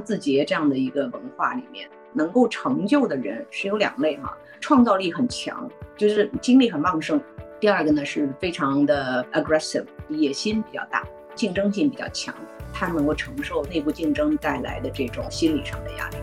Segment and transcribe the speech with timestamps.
[0.00, 7.18] 字节这样的一个文化里面，能够成就的人是有两类哈，创造力很强，就是精力很旺盛；
[7.60, 12.34] 第二个呢是非常的 aggressive，野心比较大，竞争性比较强，
[12.72, 16.16] 他能够承受内部竞争带来的这种心理上的压力。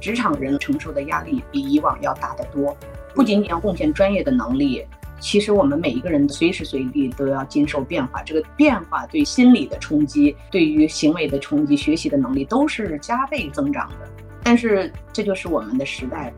[0.00, 2.76] 职场人承受的压力比以往要大得多，
[3.14, 4.84] 不仅仅要贡献专业的能力，
[5.22, 8.20] 其实我们每一个人随时随地都要经受变化。
[8.24, 14.10] 这个变化对心理的冲击，对于行为的冲击，学习的能力都是加倍增长的。
[14.42, 16.34] 但是这就是我们的时代。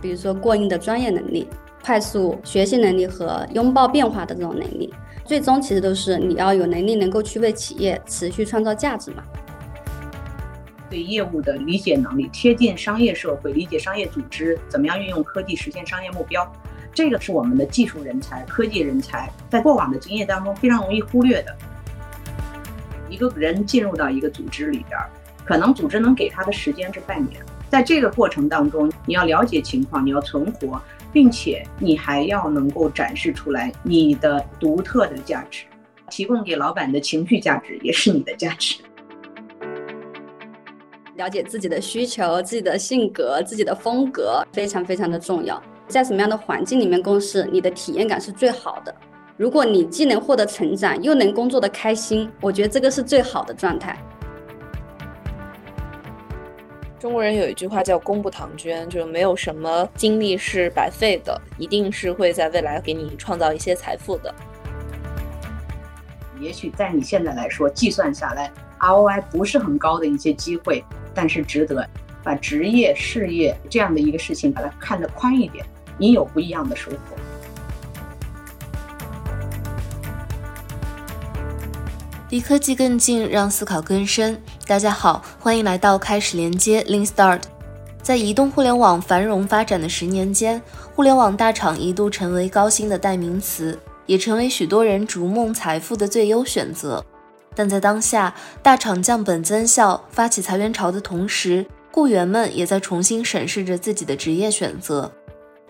[0.00, 1.48] 比如说过硬的专业能力、
[1.84, 9.24] 快速学习能力和拥抱变化的这种能力，最终其实都是你要有能力能够去为企业持续创造价值嘛。
[10.88, 16.50] 对业务的理解能力，贴近商业社会，理解商业组织，怎么样运用科技实现商业目标，
[17.02, 21.56] 这个是我们的技术人才、科技人才在过往的经验当中非常容易忽略的。
[23.08, 25.00] 一个人进入到一个组织里边，
[25.42, 30.78] 可能组织能给他的时间是半年，在这个过程当中，你要了解情况，你要存活，
[31.10, 35.64] 并且你还要能够展示出来你的独特的价值，
[36.10, 38.76] 提供给老板的情绪价值也是你的价值。
[41.16, 45.62] 了解自己的需求、自己的性格、自己的风格，非常非常的重要。
[45.90, 48.94] 在什么样的环境里面共事，你的体验感是最好的。
[49.36, 53.98] 如果你既能获得成长，又能工作的开心，我觉得这个是最好的状态。
[56.98, 64.34] 中国人有一句话叫“功不唐捐”，就是没有什么经历是白费的，一定是会在未来给你创造一些财富的。
[66.38, 70.84] 也许在你现在来说，计算下来 ROI 不是很高的一些机会。
[71.12, 71.84] 但是值得
[72.22, 75.66] 把职业、事业这样的一个事情把它看得宽一点，
[76.00, 76.96] 你有不一样的收获。
[82.30, 84.40] 离科技更近，让思考更深。
[84.66, 87.42] 大家好，欢迎来到开始连接 Link Start。
[88.00, 90.62] 在移动互联网繁荣发展的十年间，
[90.94, 97.04] 互联网大厂一度成为高薪的代名词，也成为许多人逐梦财富的最优选择。
[97.54, 105.12] 但在当下，大厂降本增效、发起裁员潮的同时，雇员们也在重新审视着自己的职业选择：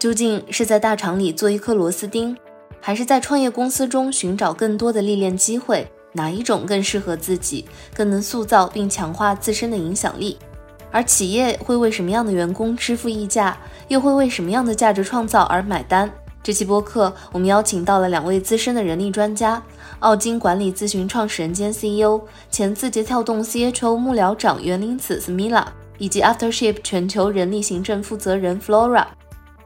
[0.01, 2.35] 究竟是在大厂里做一颗螺丝钉，
[2.81, 5.87] 还是在创业公司中寻找更多的历练机会？
[6.15, 10.39] 哪一种更适合自己，更能塑造并强化自身的影响力？
[10.91, 13.55] 而企业会为什么样的员工支付溢价，
[13.89, 16.11] 又会为什么样的价值创造而买单？
[16.43, 19.63] 这期播客，我们邀请到了两位资深的人力专家：
[19.99, 22.19] 奥金管理咨询创始人兼 CEO、
[22.51, 25.67] 前字节跳动 CHO 幕僚长袁林子 Smila，
[25.99, 29.05] 以及 Aftership 全球人力行政负责人 Flora。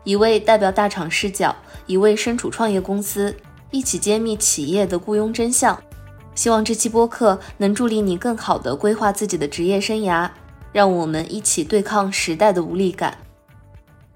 [0.04, 1.56] 一位代表大厂视角，
[1.86, 3.34] 一位身处创业公司，
[3.70, 5.82] 一起揭秘企业的雇佣真相。
[6.34, 10.30] 希望这期播客能助力你更好地规划自己的职业生涯。
[10.72, 13.16] 让我们一起对抗时代的无力感。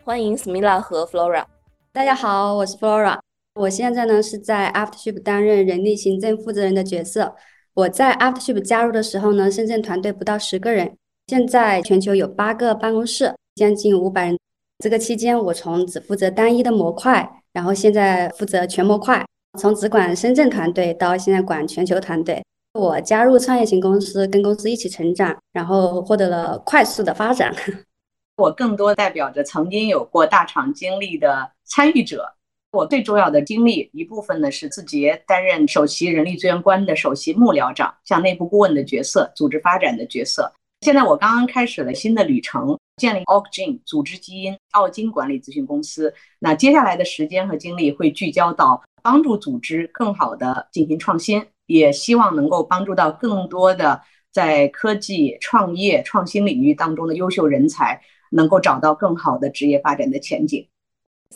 [0.03, 1.45] 欢迎 Smila 和 Flora。
[1.93, 3.21] 大家好，我是 Flora。
[3.55, 7.37] 我现在呢是在 Aftership 担任人力行政负责人的角色。
[7.75, 10.97] 我在 Aftership 加入的时候呢，深圳团队不到十个人，
[11.29, 14.39] 现在全球有八个办公室，将近五百人。
[14.79, 19.27] 这个期间，我从只负责单一的模块，然后现在负责全模块，
[19.59, 22.41] 从只管深圳团队到现在管全球团队。
[22.75, 27.53] 我加入创业型公司，跟公司一起成长，然后获得了快速的发展。
[28.37, 32.35] 我更多代表着曾经有过大厂经历的参与者。
[32.71, 40.53] 我最重要的经历一部分呢是字节担任首席人力资源官的首席幕僚长，像内部顾问的角色、组织发展的角色。
[40.81, 46.15] 现在我刚刚开始了新的旅程，建立 Org 组织基因奥金管理咨询公司。
[46.39, 54.01] 那接下来的时间和精力会聚焦到帮助组织更好的进行创新，也希望能够帮助到更多的
[54.33, 58.01] 在科技创业创新领域当中的优秀人才。
[58.31, 60.69] 能够找到更好的职业发展的前景。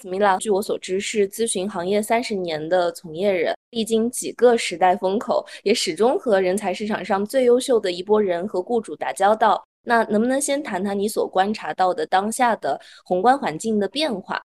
[0.00, 9.62] Smila，据我所知是咨询行业三十年的从业人，历经几个时代风口，也始终和人才市场上最优秀的一波人和雇主打交道。
[9.84, 14.40] 那能不能先谈谈你所观察到的当下的宏观环境的变化？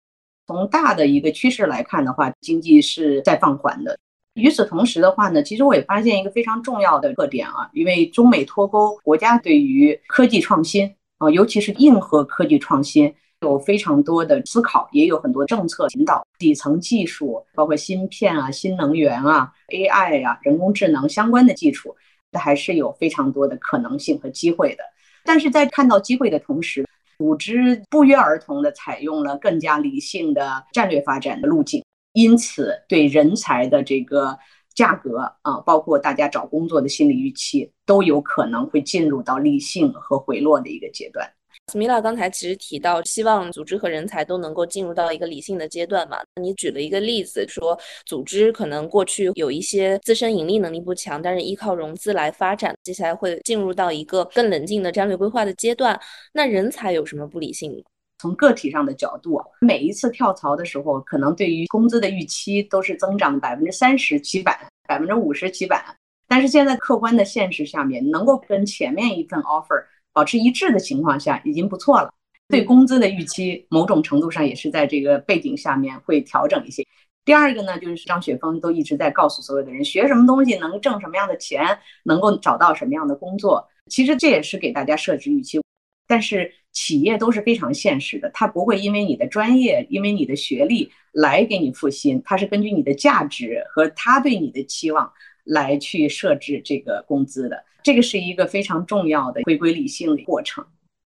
[0.48, 3.98] 从大的一个趋势来看的话，经济是在放缓的。
[4.36, 10.96] 与此同时的话呢，其实我也发现一个非常重要的特点啊，因为中美脱钩，国家对于科技创新。
[11.20, 13.14] 啊，尤其是硬核科技创新，
[13.44, 16.26] 有非常多的思考，也有很多政策引导。
[16.40, 21.96] 底层技术，包括芯片啊、新能源啊、AI 啊、人工智能相关的基础，
[22.34, 24.84] 还是有非常多的可能性和机会的。
[25.24, 26.86] 但是在看到机会的同时，
[27.18, 34.38] 组织不约而同地采用了更加理性的战略发展的路径，因此对人才的这个
[34.74, 41.32] 价格啊，包括大家找工作的心理预期，都有可能会进入到理性和回落的一个阶段。
[41.72, 46.18] 斯米拉刚才其实提到，希望组织和人才都能够进入到一个理性的阶段嘛？
[46.40, 56.00] 你举了一个例子，说组织可能过去有一些自身盈利能力不强，但是依靠融资来发展，接下来会进入到一个更冷静的战略规划的阶段。
[56.34, 57.84] 那人才有什么不理性？
[58.20, 64.56] 从个体上的角度，每一次跳槽的时候，可能对于工资的预期都是增长百分之三十起板，
[64.88, 65.84] 百分之五十起板。
[66.28, 69.86] 但是现在客观的现实下面，能够跟前面一份 offer。
[70.14, 72.14] 保持一致的情况下已经不错了。
[72.50, 76.86] 对工资的预期，某种程度上也是在这个背景下面会调整一些。
[77.26, 83.68] 第二个呢，就是张雪峰都一直在告诉所有的人，学什么东西能挣什么样的钱，能够找到什么样的工作。
[83.90, 85.60] 其实这也是给大家设置预期。
[86.06, 95.12] 但是企业都是非常现实的，他不会因为你的专业、因为你的学历来给你付薪，他是根据你的价值和他对你的期望
[95.46, 97.64] 来去设置这个工资的。
[97.84, 100.66] 这个是一个非常重要的回归理性的过程。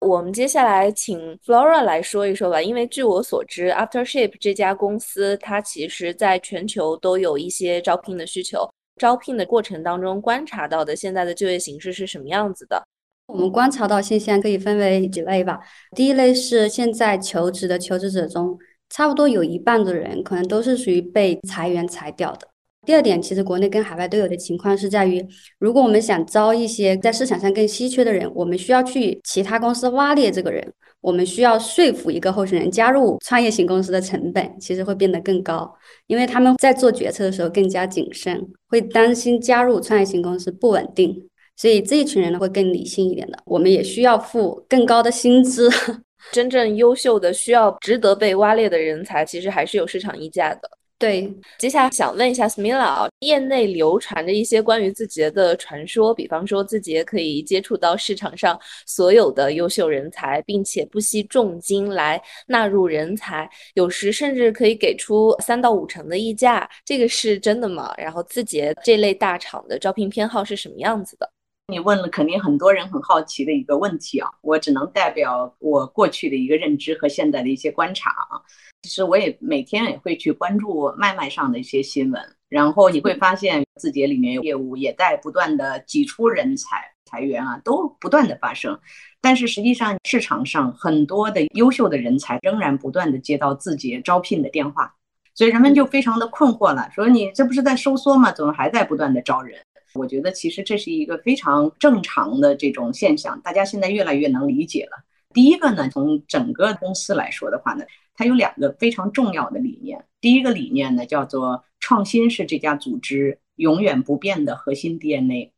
[0.02, 8.70] 我们接下来请 Flora 来说一说吧，因为据我所知，Aftership 这家公司它其实在全球都有一些招聘的需求。
[8.98, 12.82] 招聘的过程当中观察到的现在的就业形势是什么样子的？
[13.28, 15.60] 我们观察到现象可以分为几类吧。
[15.96, 18.58] 第一类是现在求职的求职者中，
[18.90, 22.48] 差不多有一半的人可能都是属于被裁员裁掉的。
[22.86, 25.24] 第二点，其实国内跟海外都有的情况是在于，
[25.60, 35.72] 如果我们想招一些在市场上更稀缺的人，我们需要去其他公司挖猎这个人，我们需要说服一个候选人加入创业型公司的成本，其实会变得更高，
[36.08, 43.38] 因为他们在做决策的时候更加谨慎，会担心加入创业型公司不稳定，所以这一群人呢会更理性一点的。
[43.46, 45.70] 我们也需要付更高的薪资，
[46.32, 50.62] 真正优秀的、需要值得被挖猎的人才，其实还是有市场溢价的。
[51.00, 67.94] 对，接下来想问一下 Smila，业内流传着一些关于字节的传说，比方说字节可以接触到市场上所有的优秀人才，并且不惜重金来纳入人才，有时甚至可以给出三到五成的溢价，这个是真的吗？
[67.98, 71.32] 然后字节这类大厂的招聘偏好是什么样子的？
[71.68, 78.36] 你问了肯定很多人很好奇的一个问题啊，我只能代表我过去的一个认知和现在的一些观察啊。
[78.82, 88.80] 其实我也每天也会去关注脉脉上的一些新闻，然后你会发现字节里面有业务也在不断的挤出人才、裁员啊，都不断的发生。
[89.20, 94.96] 但是实际上市场上很多的优秀的人才仍然不断的接到字节招聘的电话，
[95.36, 98.32] 所以人们就非常的困惑了，说你这不是在收缩吗？
[98.32, 99.60] 怎么还在不断的招人？
[99.94, 105.04] 我觉得其实这是一个非常正常的这种现象，大家现在越来越能理解了。
[105.34, 107.84] 第一个呢，从整个公司来说的话呢。
[108.20, 110.04] 它有两个非常重要的理念。
[110.20, 115.54] 第一个理念呢，叫做创新是这家组织永远不变的核心 DNA。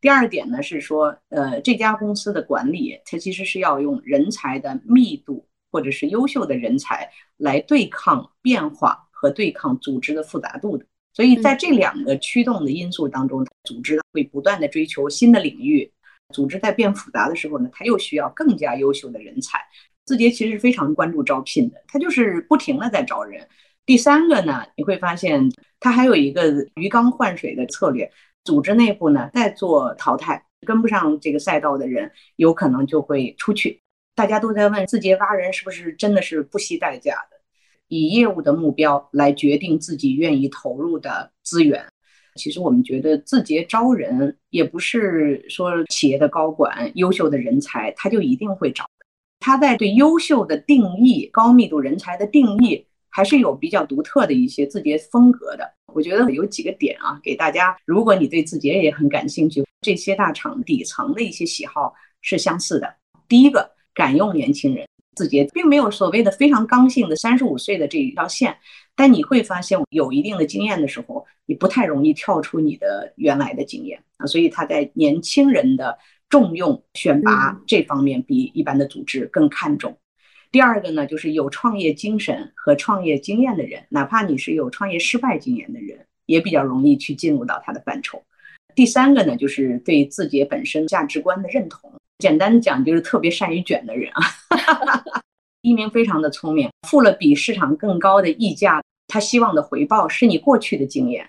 [0.00, 10.86] 第二点呢，是说，呃，这家公司的管理，它其实是要用人才的密度或者是优秀的人才来对抗变化和对抗组织的复杂度的。
[11.12, 15.92] 所以在这两个驱动的因素当中，组织会不断的追求新的领域。
[16.34, 19.58] 组织在变复杂的时候呢，它又需要更加优秀的人才。
[20.08, 23.46] 字节其实非常关注招聘的，它就是不停的在招人。
[23.84, 28.10] 第三个呢，你会发现它还有一个鱼缸换水的策略，
[28.42, 33.82] 组织内部呢在做淘汰，跟不上这个赛道的人有可能就会出去。
[34.14, 37.36] 大家都在问字节挖人是不是真的是不惜代价的，
[37.88, 41.84] 以业务的目标来决定自己愿意投入的资源。
[42.36, 48.86] 其实我们觉得字节招人也不是说企业的高管优秀的人才他就一定会找。
[49.40, 55.72] 他在对优秀的定义、高密度人才的定义，还是有比较独特的一些字节风格的。
[55.94, 62.92] 我觉得有几个点啊，给大家，如果你对字节也很感兴趣，这些大厂底层的一些喜好是相似的。
[63.28, 68.56] 第一个，敢用年轻人，字节并没有所谓的非常刚性的三十五岁的这一条线，
[68.94, 75.96] 但你会发现有一定的经验的时候，你不太容易跳出你的原来的经验啊，所以他在年轻人的。
[76.28, 79.96] 重用选拔这方面比一般的组织更看重。
[80.50, 88.22] 第二个呢，就是有创业精神和创业经验的人，哪怕你是有创业失败经验的人，也比较容易去进入到他的范畴。
[88.74, 91.92] 第三个呢，就是对自己本身价值观的认同。
[92.18, 94.22] 简单的讲，就是特别善于卷的人啊。
[95.62, 101.28] 一鸣非常的聪明，付了比市场更高的溢价，他希望的回报是你过去的经验。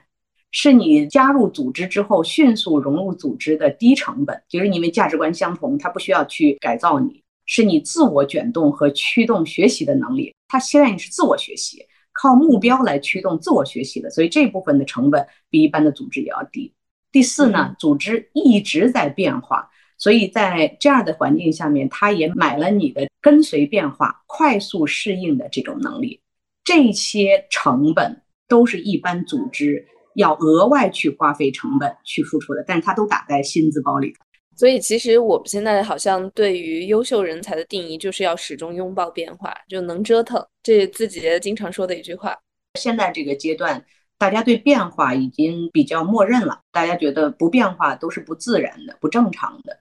[0.52, 10.34] 是你加入组织之后迅速融入组织的低成本，就是因为价值观相同，他不需要去改造你，是你自我卷动和驱动学习的能力。
[10.48, 16.74] 他期待你是自我学习，靠目标来驱动自我学习的，所以这部分的成本比一般的组织也要低。
[17.12, 26.20] 第四呢，组织一直在变化，所以在这样的环境下面，他也买了你的跟随变化、快速适应的这种能力。
[26.64, 34.14] 这些成本都是一般组织要额外去花费成本去付出的，但是它都打在薪资包里。
[34.56, 40.46] 所以，其实我们现在好像对于优秀人才的定义，就是要始终拥抱变化，就能折腾。
[40.62, 42.38] 这自己经常说的一句话。
[42.78, 43.86] 现在这个阶段，
[44.18, 49.80] 大家对变化已经比较默认了，大家觉得不变化都是不自然的、不正常的。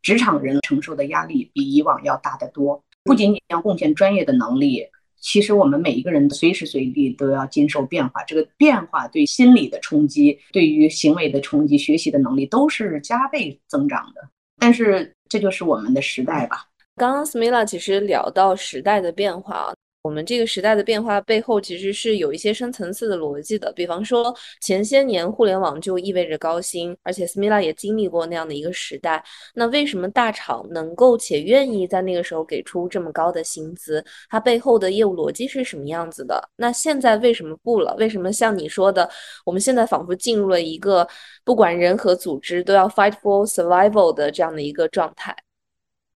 [0.00, 4.86] 职场人承受的压力比以往要大得多，不仅仅要贡献专业的能力。
[5.20, 14.20] 其实我们每一个人随时随地都要经受变化，这个变化对心理的冲击、对于行为的冲击、学习的能力都是加倍增长的。
[14.58, 16.66] 但是这就是我们的时代吧。
[16.96, 19.74] 刚刚 Smila 其实聊到时代的变化啊。
[20.06, 23.72] 我们这个时代的变化背后，其实是有一些深层次的逻辑的。
[23.72, 29.22] 比方说，前些年互联网就意味着高薪，而且 Smila 也经历过那样的一个时代。
[29.52, 34.04] 那为什么大厂能够且愿意在那个时候给出这么高的薪资？
[34.30, 36.40] 它背后的业务逻辑是什么样子的？
[36.54, 37.96] 那现在为什么不了？
[37.98, 39.10] 为什么像你说的，
[39.44, 41.04] 我们现在仿佛进入了一个
[41.42, 45.36] 不管人和组织都要 fight for survival 的这样的一个状态？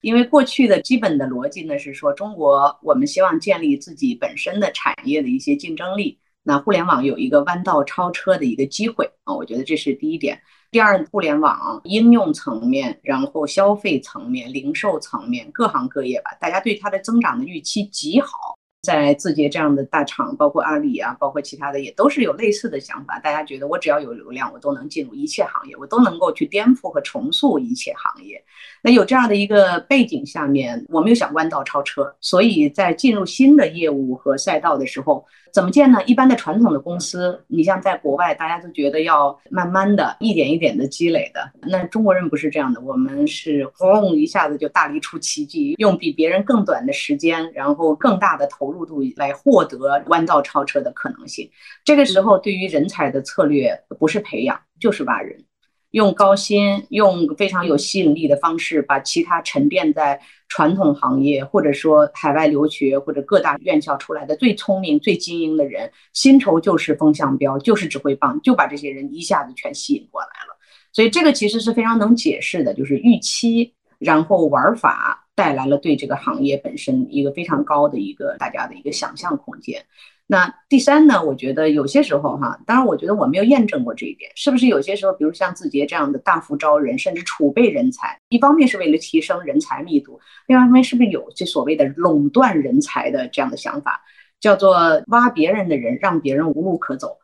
[0.00, 6.18] 因为过去的基本的逻辑呢是说，中国我们希望建立自己本身的产业的一些竞争力。
[6.42, 10.40] 那互联网有一个弯道超车的一个机会啊，我觉得这是第一点。
[10.70, 18.56] 第二，互联网应用层面，然后消费层面、零售层面，各行各业吧，大家对它的增长的预期极好。
[18.86, 23.18] 在字节这样的大厂，包括阿里啊，包括其他的，也都是有类似的想法。
[23.18, 28.40] 大家觉得我只要有流量，我都能进入一切行业，我都能够去颠覆和重塑一切行业。
[28.82, 35.24] 那有这样的一个背景下面，我们又想弯道超车，所以在进入新的业务和赛道的时候。
[35.56, 35.98] 怎么建呢？
[36.04, 41.50] 一般的传统的公司，你像在国外，大家都觉得要慢慢的一点一点的积累的。
[41.62, 51.50] 那中国人不是这样的，我们是轰一下子就大力出奇迹，用比别人更短的时间，然后更大的投入度来获得弯道超车的可能性。
[51.82, 55.42] 这个时候，对于人才的策略不是培养，就是挖人。
[55.92, 70.56] 用高薪、用非常有吸引力的方式，把其他沉淀在传统行业，或者说海外留学或者各大院校出来的最聪明、最精英的人，薪酬就是风向标，就是指挥棒，就把这些人一下子全吸引过来了。
[70.92, 79.84] 所以这个其实是非常能解释的，就是预期，然后玩法带来了对这个行业本身一个非常高的一个大家的一个想象空间。
[80.28, 81.22] 那第三呢？
[81.22, 90.18] 我觉得有些时候哈，当然我觉得我没有验证过这一点，是不是有些时候，比如像字节这样的大幅招人，甚至储备人才，一方面是为了提升人才密度，
[90.48, 94.02] 另外一方面是不是有这所谓的垄断人才的这样的想法，
[94.40, 97.16] 叫做挖别人的人，让别人无路可走。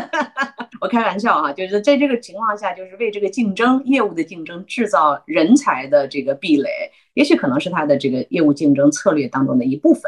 [0.80, 6.70] 我开玩笑哈，就是在这个情况下，就是为这个竞争业务的竞争制造人才的这个壁垒，
[7.14, 10.02] 也许可能是他的这个业务竞争策略当中的一部分。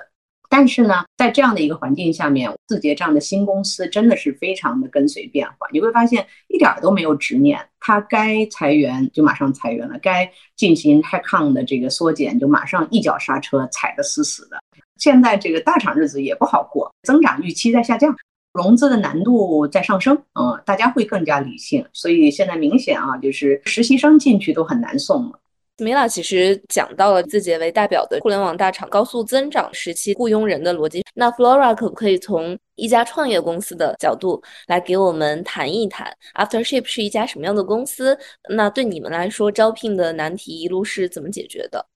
[0.48, 5.68] 但是呢，在这样的一个环境下面，字节这样的新公司真的是非常的跟随变化。
[5.72, 14.58] 你会发现一点都没有执念，它该裁员就马上裁员了，该进行 headcount 的这个缩减就马上一脚刹车踩得死死的。
[14.98, 18.16] 现在这个大厂日子也不好过，增长预期在下降，
[18.52, 21.84] 融资的难度在上升，嗯，大家会更加理性。
[21.92, 25.38] 所以现在明显啊，就是实习生进去都很难送了。
[25.78, 31.04] 米拉其实讲到了字节为代表的互联网大厂高速增长时期雇佣人的逻辑。
[31.14, 38.18] 那 Flora 可不可以从一家创业公司的角度来给我们谈一谈，Aftership 是一家什么样的公司？
[38.50, 41.86] 那对你们来说，招聘的难题一路是怎么解决的？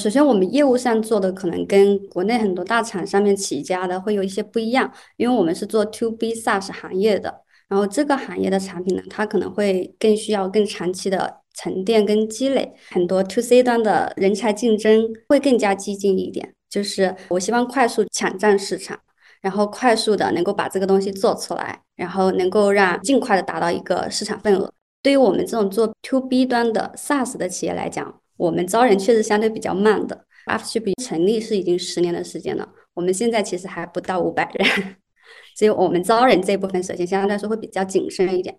[0.00, 11.39] 首先，我们业务上做的可能跟国内很多大厂上面起家的会有一些不一样，因为我们是做 To B SaaS 行业的，然后这个行业的产品呢，它可能会更需要更长期的。
[11.60, 16.54] 沉淀跟积累，很多 to C 端的人才竞争会更加激进一点。
[16.68, 18.98] 就是我希望快速抢占市场，
[19.40, 24.72] 然后快速的能够把这个东西做出来，然后能够让尽快的达到一个市场份额。
[25.02, 30.24] 对于我们这种做 to B 端的 SaaS 的企业来讲，我们招人确实相对比较慢的。
[30.46, 34.96] Aftership 成立是已经十年的时间了，我们现在其实还不到五百人，
[35.56, 38.58] 所以我们招人这部分首先相对来说会比较谨慎一点。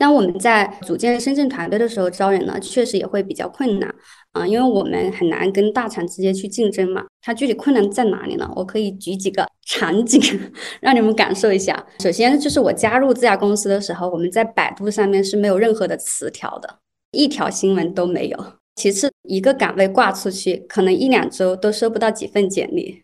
[0.00, 3.92] 那我们在组建深圳团队的时候招人呢，确实也会比较困难
[4.32, 7.04] 啊，因为我们很难跟大厂直接去竞争嘛。
[7.20, 8.48] 它具体困难在哪里呢？
[8.54, 10.20] 我可以举几个场景
[10.80, 11.84] 让你们感受一下。
[11.98, 16.78] 首先就是我加入这家公司的时候，我们在百度上面是没有任何的词条的，
[17.10, 18.38] 一条新闻都没有。
[18.76, 23.02] 其次，一个岗位挂出去，可能一两周都收不到几份简历。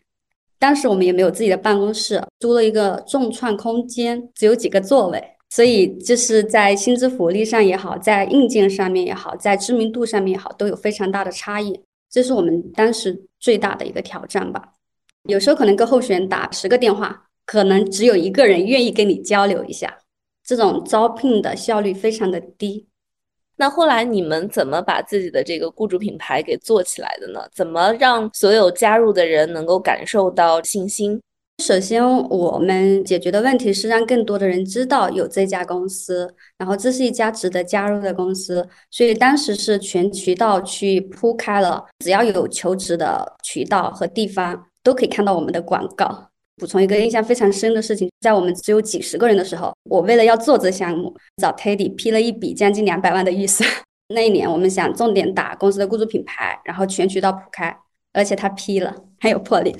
[0.57, 5.21] 当时我们也没有自己的办公室，租了一个众创空间，只有几个座位，
[5.55, 11.79] 所以就是在薪资福利上也好，在硬件上面也好，在知名度上面也好，都有非常大的差异。
[12.11, 14.61] 这是我们当时最大的一个挑战吧。
[15.29, 19.97] 有时候可能跟候选人打十个电话，可能只有一个人愿意跟你交流一下，
[20.43, 22.85] 这种招聘的效率非常的低。
[23.55, 27.39] 那后来你们怎么把自己的这个雇主品牌给做起来的呢？
[27.53, 31.21] 怎么让所有加入的人能够感受到信心？
[31.63, 38.67] 首先，我们解决的问题是让更多的人知道有这家公司，然后这是一家值得加入的公司。
[38.91, 46.29] 所以当时是全渠道去铺开了，只要有求职的渠道和地方，都可以看到我们的广告。
[46.57, 53.67] 补充一个印象非常深的事情，在我们只有几十个人的时候，我为了要做这项目，找 Teddy 批了一笔将近两百万的预算。
[54.13, 57.75] 那一年，我们想重点打公司的雇主品牌，然后全渠道铺开，
[58.13, 59.75] 而且他批了，很有魄力。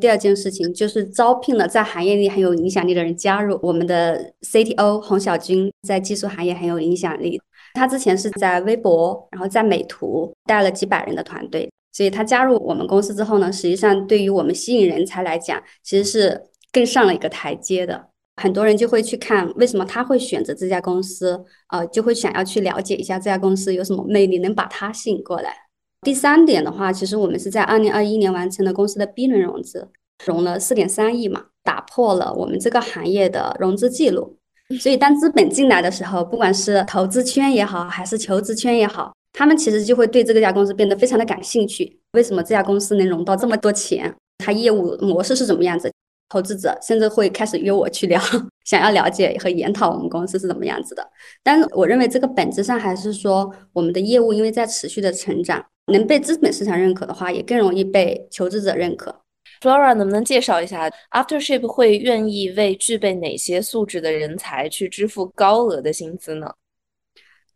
[0.00, 7.40] 第二件事情就是招聘了在行业里很有影响力的人加入我们的 CTO 洪小军，在技术行业很有影响力。
[7.74, 11.70] 他之前是在微博，然后在美图带了几百人的团队。
[11.92, 18.08] 所以他加入我们公司之后呢，实际上对于我们吸引人才来讲，其实是更上了一个台阶的。
[18.36, 25.54] 很多人就会去看为什么他会选择这家公司，呃，就会想要去了解一下这家公司有什么魅力，能把他吸引过来。
[26.02, 29.88] 第三点的话，其实我们是在二零二一年完成了公司的 B 轮融资，
[30.26, 34.36] 融了四点三亿嘛，打破了我们这个行业的融资记录。
[34.80, 39.12] 所以当资本进来的时候，不管是投资圈也好，还是求职圈也好。
[39.32, 42.00] 他们其实就会对这家公司变得非常的感兴趣。
[42.12, 44.12] 为什么这家公司能融到这么多钱？
[44.38, 45.88] 它业务模式是怎么样子？
[46.28, 48.20] 投资者甚至会开始约我去聊，
[48.64, 51.06] 想要了解和研讨我们公司是怎么样子的。
[51.42, 59.20] 但是我认为这个本质上还是说，我们的业务因为在持续的成长，能被资本市场认可的话，也更容易被求职者认可。
[59.60, 66.52] Flora 能不能介绍一下，Aftership 会愿意为具备哪些素质的人才去支付高额的薪资呢？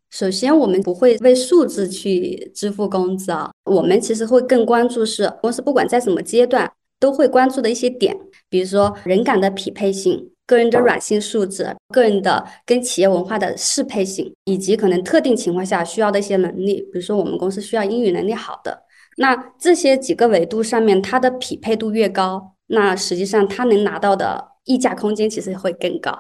[0.09, 8.17] 首先，我们不会为数字去支付工资啊，我们其实会更关注是公司不管在什么阶段都会关注的一些点，
[8.49, 18.85] 比如说人岗的匹配性、个人的软性素质、个人的跟企业文化的适配性，以及可能特定情况下需要的一些能力，比如说我们公司需要英语能力好的，
[19.17, 26.17] 那这些几个维度上面，它的匹配度越高，那实际上它能拿到的溢价空间其实会更高。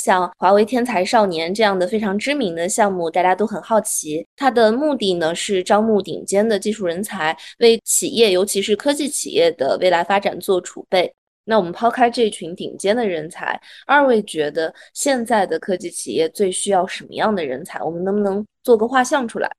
[0.00, 4.24] 像华为天才少年这样的非常知名的项目，大家都很好奇。
[4.36, 11.12] 它的目的呢是招募顶尖的技术人才，为企业，尤其是科技企业的未来发展做储备。
[11.50, 17.82] 那我们抛开这群顶尖的人才，二位觉得现在的科技企业最需要什么样的人才？
[17.82, 19.50] 我们能不能做个画像出来？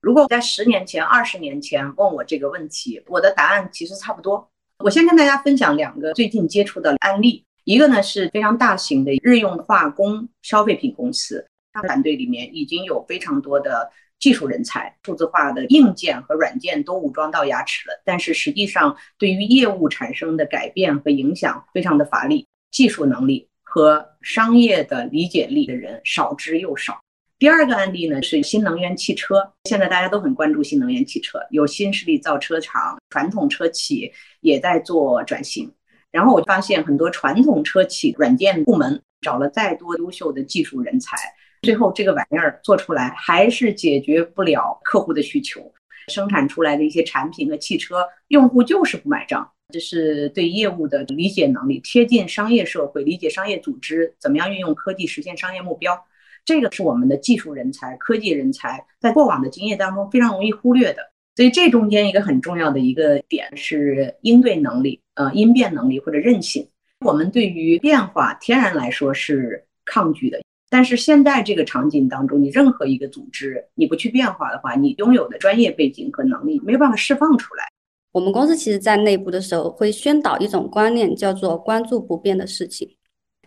[0.00, 4.50] 如果在十年前、二十年前问我这个问题，我的答案其实差不多。
[4.78, 7.44] 我先跟大家分享两个最近接触的案例。
[7.62, 27.00] 一个呢是非常大型的日用化工消费品公司，它团队里面已经有非常多的技术人才，数字化的硬件和软件都武装到牙齿了，但是实际上对于业务产生的改变和影响非常的乏力，技术能力和商业的理解力的人少之又少。
[27.38, 35.72] 第二个案例呢是新能源汽车，现在大家都很关注新能源汽车，有新势力造车厂，传统车企也在做转型。
[36.10, 41.16] 然后我发现很多传统车企软件部门找了再多优秀的技术人才，
[41.62, 45.60] 最后这个玩意儿做出来还是解决不了客户的需求，
[46.08, 49.50] 生产出来的一些产品和汽车，用户就是不买账。
[49.70, 56.02] 这是对业务的理解能力，贴近商业社会，理解商业组织，怎么样运用科技实现商业目标，
[56.44, 61.02] 这个是我们的技术人才、科技人才在过往的经验当中非常容易忽略的。
[61.36, 66.66] 所以这中间一个很重要的一个点是应对能力，呃，应变能力或者韧性。
[67.04, 77.64] 我们对于变化天然来说是抗拒的，但是现在这个场景当中，你任何一个组织你不去变化的话，你拥有的专业背景和能力没有办法释放出来。
[78.12, 82.96] 我们公司其实在内部的时候会宣导一种观念，叫做关注不变的事情。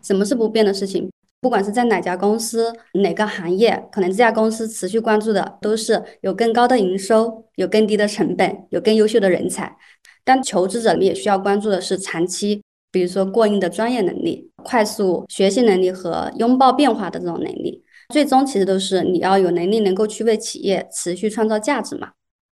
[0.02, 1.10] 什么是不变的事情？
[1.42, 9.76] 不管是在哪家公司、哪个行业，可能这家公司持续关注的都是有更高的营收、有更低的成本、有更优秀的人才。
[10.24, 17.84] 但求职者也需要关注的是长期，比如说过硬的专业能力、快速学习能力和拥抱变化的这种能力。
[18.10, 22.10] 最终其实都是你要有能力能够去为企业持续创造价值嘛。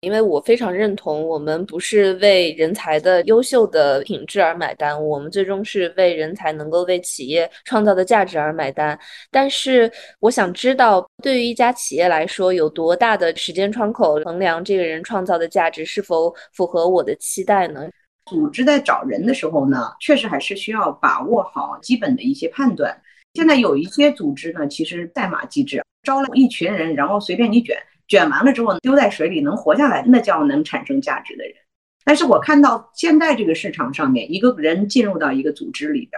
[0.00, 8.98] 因为我非常认同，我们不是为人才的优秀的品质而买单，我们最终是为人才能够为企业创造的价值而买单。
[9.30, 9.88] 但是，
[10.18, 17.88] 我想知道，对于一家企业来说，有多大的时间窗口衡量这个人创造的价值是否符合我的期待呢
[18.32, 22.98] 组织在找人的时候呢，确实还是需要把握好基本的一些判断。
[23.34, 27.76] 现在有一些组织呢，其实代码机制，招了一群人，然后随便你卷，
[28.08, 31.54] 卷完了之后丢在水里能活下来，那叫能产生价值的人。
[32.04, 36.12] 但是我看到现在这个市场上面，一个人进入到一个组织里边，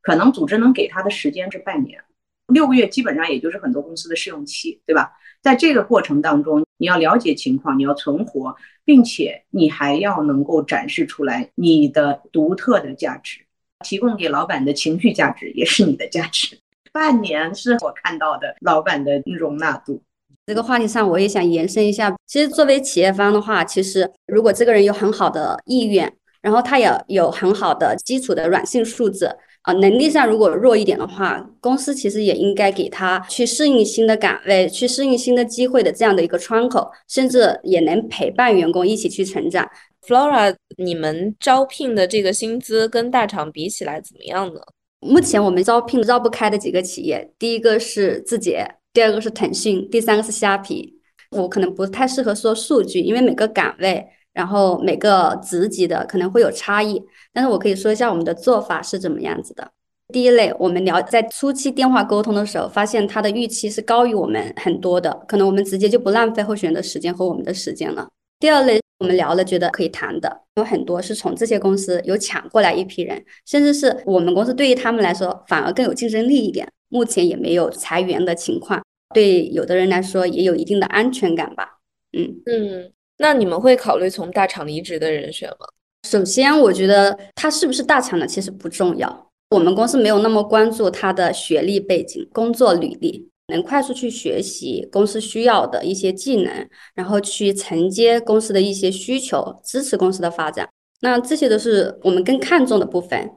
[0.00, 2.00] 可能组织能给他的时间是半年，
[2.48, 5.12] 六个月基本上也就是很多公司的试用期，对吧？
[5.42, 13.40] 在这个过程当中，你要了解情况，你要存活，并且你还要能够展示出来你的独特的价值，
[13.84, 16.58] 提供给老板的情绪价值也是你的价值。
[16.92, 20.02] 半年是我看到的老板的容纳度。
[20.46, 22.16] 这个话题上，我也想延伸一下。
[22.26, 29.30] 其实作为企业方的话，其实如果这个人有很好的意愿，然后他也有很好的基础的软性素质。
[29.68, 39.68] 啊，能力上如果弱一点的话，公司其实也应该给他去适应新的岗位、去适应新的机会的这样的一个窗口，甚至也能陪伴员工一起去成长。
[40.06, 44.60] Flora，你们招聘的这个薪资跟大厂比起来怎么样呢？
[45.00, 50.94] 目前我们招聘绕不开的几个企业，第一个是字节，第二个是腾讯，第三个是虾皮。
[51.32, 54.06] 我可能不太适合说数据，因为每个岗位。
[54.38, 59.68] 然后每个职级的可能会有差异，但是我可以说一下我们的做法是怎么样子的。
[60.12, 68.08] 第一类，我们聊在初期电话沟通的时候，发现他的预期是高于我们很多的，可能我们直接就不浪费候选人的时间和我们的时间了。
[68.38, 76.68] 第二类，我们聊了觉得可以谈的，有很多是从这些公司有抢过来一批人，甚至是我们公司对于他们来说反而更有竞争力一点。
[76.88, 78.80] 目前也没有裁员的情况，
[79.12, 81.80] 对有的人来说也有一定的安全感吧。
[82.16, 82.92] 嗯嗯。
[83.18, 85.66] 那你们会考虑从大厂离职的人选吗？
[86.08, 100.68] 首先，我觉得他是不是大厂的其实不重要，我们公司没有那么关注他的学历背景、工作履历，能快速去学习公司需要的一些技能，然后去承接公司的一些需求，支持公司的发展。
[101.00, 103.30] 那这些都是我们更看重的部分。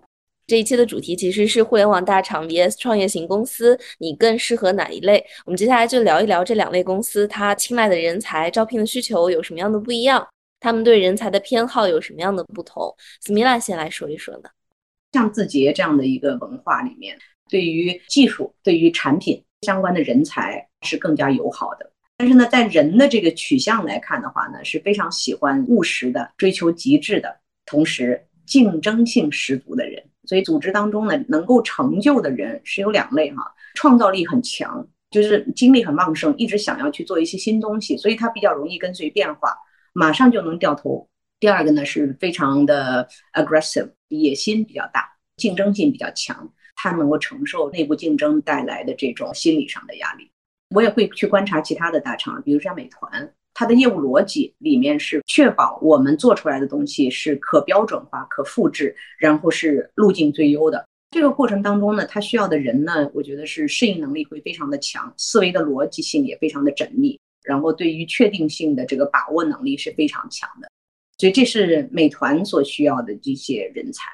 [0.51, 5.25] 这一期的主题其实是互联网大厂 vs 创业型公司，你更适合哪一类？
[5.45, 10.27] 我们接下来就聊一聊这两类公司，它青睐的人才、招聘的需求有什么样的不一样？
[10.59, 12.93] 他们对人才的偏好有什么样的不同
[13.25, 14.49] ？Smila 先来说一说呢。
[15.13, 17.17] 像字节这样的一个文化里面，
[17.49, 21.89] 对于技术、对于产品相关的人才是更加友好的。
[22.17, 27.33] 但是呢，在人的这个取向来看的话呢，是非常喜欢务实的、追求极致的，
[27.65, 30.03] 同时竞争性十足的人。
[30.31, 33.43] 所以组织当中呢，能够成就的人是有两类哈，
[33.75, 39.53] 创造力很强，就是精力很旺盛，一直想要去做一些新东西，所以他比较容易跟随变化，
[39.91, 41.05] 马上就能掉头。
[41.37, 50.31] 第二个呢是非常的 aggressive，野心比较大，竞争性比较强，他能够承受内部竞争带来的这种心理上的压力。
[50.73, 53.33] 我也会去观察其他的大厂，比如像美团。
[53.53, 60.85] 它的业务逻辑里面是确保我们做出来的东西是可标准化、可复制，然后是路径最优的。
[61.11, 70.69] 这个过程当中呢，它需要的人呢，我觉得是适应能力会非常的强，思维的逻辑性也非常的缜密，然后对于确定性的这个把握能力是非常强的。
[71.17, 74.05] 所以这是美团所需要的这些人才。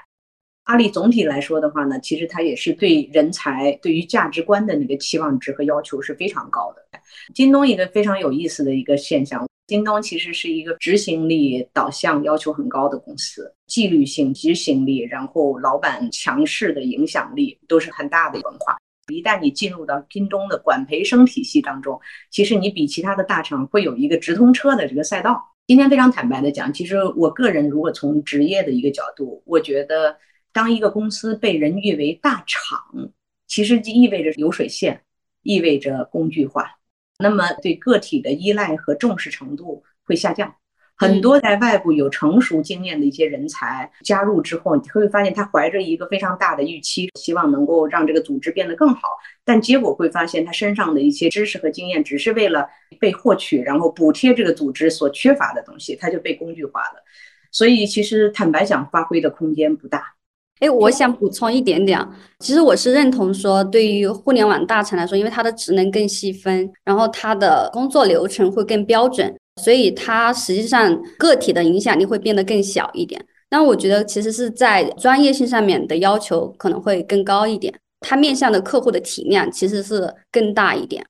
[0.67, 6.99] 阿里总体来说的话呢，其实它也是对人才、对于价值观的那个期望值和要求是非常高的。
[7.33, 18.75] 京东一个非常有意思的一个现象，京东其实是一个执行力导向要求很高的公司，纪律性、执行力，然后老板强势的影响力都是很大的文化。
[19.09, 21.97] 一旦你进入到京东的管培生体系当中，
[22.29, 25.41] 其实你比其他的大厂会有一个直通车的这个赛道。
[25.65, 30.17] 今天非常坦白的讲，其实我个人如果从职业的一个角度，我觉得。
[30.57, 33.11] 当一个公司被人誉为大厂，
[33.45, 35.03] 其实就意味着流水线，
[35.43, 36.79] 意味着工具化，
[37.19, 40.55] 那么对个体的依赖和重视程度会下降。
[40.95, 49.09] 很多在外部有成熟经验的一些人才加入之后，你会发现他怀着一个非常大的预期，希望能够让这个组织变得更好，
[49.45, 52.67] 但结果会发现他身上的一些知识和经验只是为了
[52.99, 57.03] 被获取，然后补贴这个组织所缺乏的东西，他就被工具化了。
[57.51, 60.16] 所以其实坦白讲，发挥的空间不大。
[60.59, 61.99] 哎，我想补充一点点，
[62.39, 73.23] 其实我是认同说，对于互联网大厂来说，因为它的职能更细分，然后它的工作流程会更标准，所以它实际上个体的影响力会变得更小一点。
[73.51, 81.05] 那我觉得其实是在专业性上面的要求可能会更高一点，它面向的客户的体量其实是更大一点。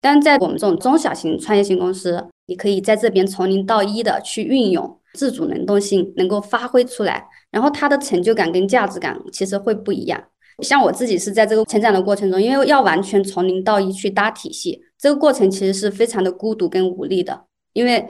[0.00, 5.00] 但在我们这种中小型创业型公司，你可以在这边从零到一的去运用。
[5.14, 10.20] 自主能动性能够发挥出来，然后他的成就感跟价值感其实会不一样。
[10.60, 17.44] 像我自己是在这个成长的过程中，因为要完全从零到一去搭体系，这个过程其实是非常的孤独跟无力的。
[17.74, 18.04] 因为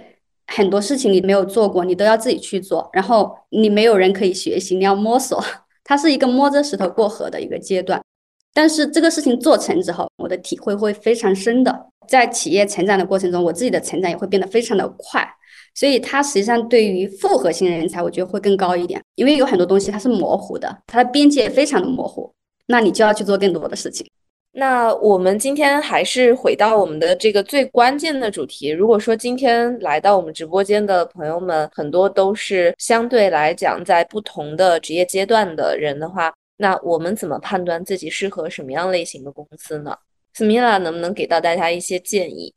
[0.46, 5.44] 很多事情你没有做过，你都要自己去做，然后你没有人可以学习，你要摸索，
[5.84, 8.02] 它是一个摸着石头过河的一个阶段。
[8.54, 15.28] 但是这个事情做成之后，我的体会会非常深的，在企业成长的过程中，我自己的成长也会变得非常的快。
[15.74, 22.32] 所以它实际上对于复合型人才，我觉得会更高一点，因为有很多东西它是模糊的，它的边界非常的模糊，
[22.66, 24.06] 那你就要去做更多的事情。
[24.56, 28.68] 那我们今天还是回到我们的这个最关键的主题。
[28.68, 39.92] 如果说今天来到我们直播间的朋友们很多都是相对来讲在不同的职业阶段的人的话，那我们怎么判断自己适合什么样类型的公司呢？
[40.34, 42.54] 斯米拉能不能给到大家一些建议？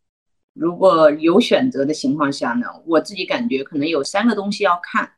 [0.60, 5.10] 如果有选择的情况下呢，我自己感觉可能有三个东西要看。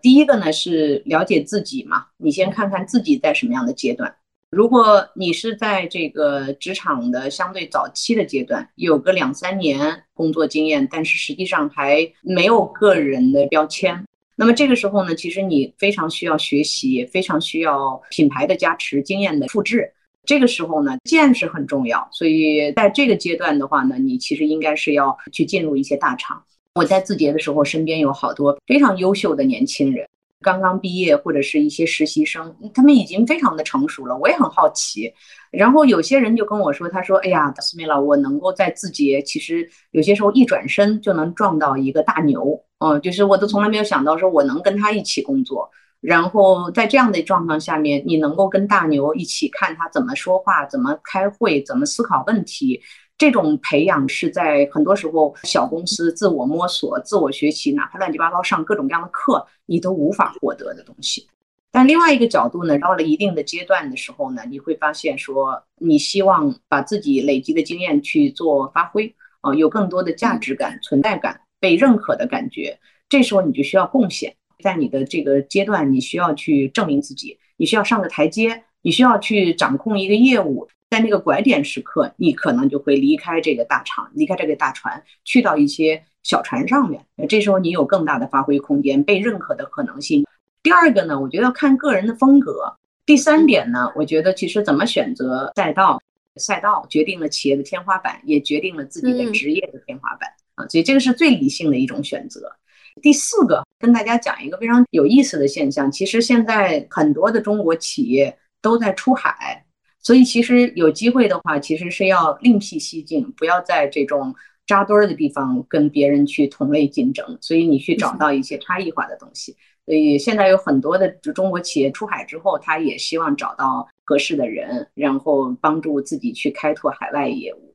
[0.00, 4.14] 第一个呢是了解自己嘛，你先看看自己在什么样的阶段。
[4.50, 19.90] 如果你是在这个职场的相对早期的阶段，有个两三年工作经验，但是实际上还没有个人的标签，那么这个时候呢，其实你非常需要学习，非常需要品牌的加持、经验的复制。
[20.24, 26.42] 这个时候呢，见识很重要，所以在这个阶段的话呢，你其实应该是要去进入一些大厂。
[26.74, 30.08] 我在字节的时候，身边有好多非常优秀的年轻人，
[30.40, 34.16] 刚刚毕业或者是一些实习生，他们已经非常的成熟了。
[34.16, 35.12] 我也很好奇，
[35.50, 45.68] 然后有些人就跟我说，他说：“哎呀，斯米拉，我能够在字节，其实有些时候一转身就能撞到一个大牛，嗯，就是我都从来没有想到说我能跟他一起工作。”
[46.02, 52.82] 然后在这样的状况下面，你能够跟大牛一起看他怎么说话、怎么开会、怎么思考问题，
[53.16, 61.28] 这种培养是在很多时候小公司自我摸索、自我学习，哪怕乱七八糟上各种各样的课，你都无法获得的东西。
[61.70, 72.76] 但另外一个角度呢，到了一定的阶段的时候呢，你会发现说，你希望把自己累积的经验去做发挥，啊，有更多的价值感、存在感、被认可的感觉，
[73.08, 74.34] 这时候你就需要贡献。
[74.62, 87.04] 在你的这个阶段，你需要去证明自己，你需要上个台阶，你需要去掌控一个业务，在那个拐点时刻，你可能就会离开这个大厂，离开这个大船，去到一些小船上面。
[87.28, 90.24] 这时候你有更大的发挥空间，被认可的可能性。
[90.62, 92.74] 第二个呢，我觉得要看个人的风格。
[93.04, 96.00] 第三点呢，我觉得其实怎么选择赛道，
[96.36, 102.54] 赛道决定了企业的天花板，也决定了自己的职业的天花板啊，所以这个是最理性的一种选择。
[103.00, 105.90] 第四个，跟大家讲一个非常有意思的现象。
[105.90, 109.64] 其实现在很多的中国企业都在出海，
[110.00, 114.34] 所以其实有机会的话，其实是要另辟蹊径，不要在这种
[114.66, 117.38] 扎堆儿的地方跟别人去同类竞争。
[117.40, 119.56] 所以你去找到一些差异化的东西。
[119.86, 127.74] 所以现在有很多的中国企业出海之后，他也希望找到合适的人，然后帮助自己去开拓海外业务。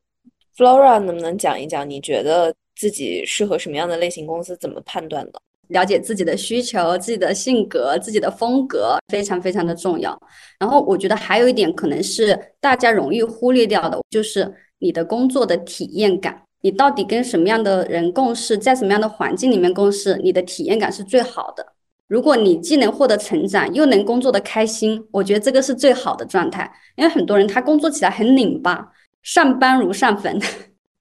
[0.55, 1.89] Flora 能不能讲一讲？
[1.89, 2.55] 你觉得？
[2.77, 4.55] 自己适合什么样的类型公司？
[4.57, 5.41] 怎么判断的？
[5.69, 10.17] 了解自己的需求、自己的性格、自己的风格，非常非常的重要。
[10.57, 16.41] 然后我觉得还有一点可能是大家容易忽略掉的，就是你的工作的体验感。
[16.61, 21.65] 你到底跟什么样的人共事，在什么样的环境里面共事，你的体验感是最好的。
[22.07, 26.71] 如果你既能获得成长，又能工作的开心，我觉得这个是最好的状态。
[26.95, 28.89] 因为很多人他工作起来很拧巴，
[29.21, 30.39] 上班如上坟。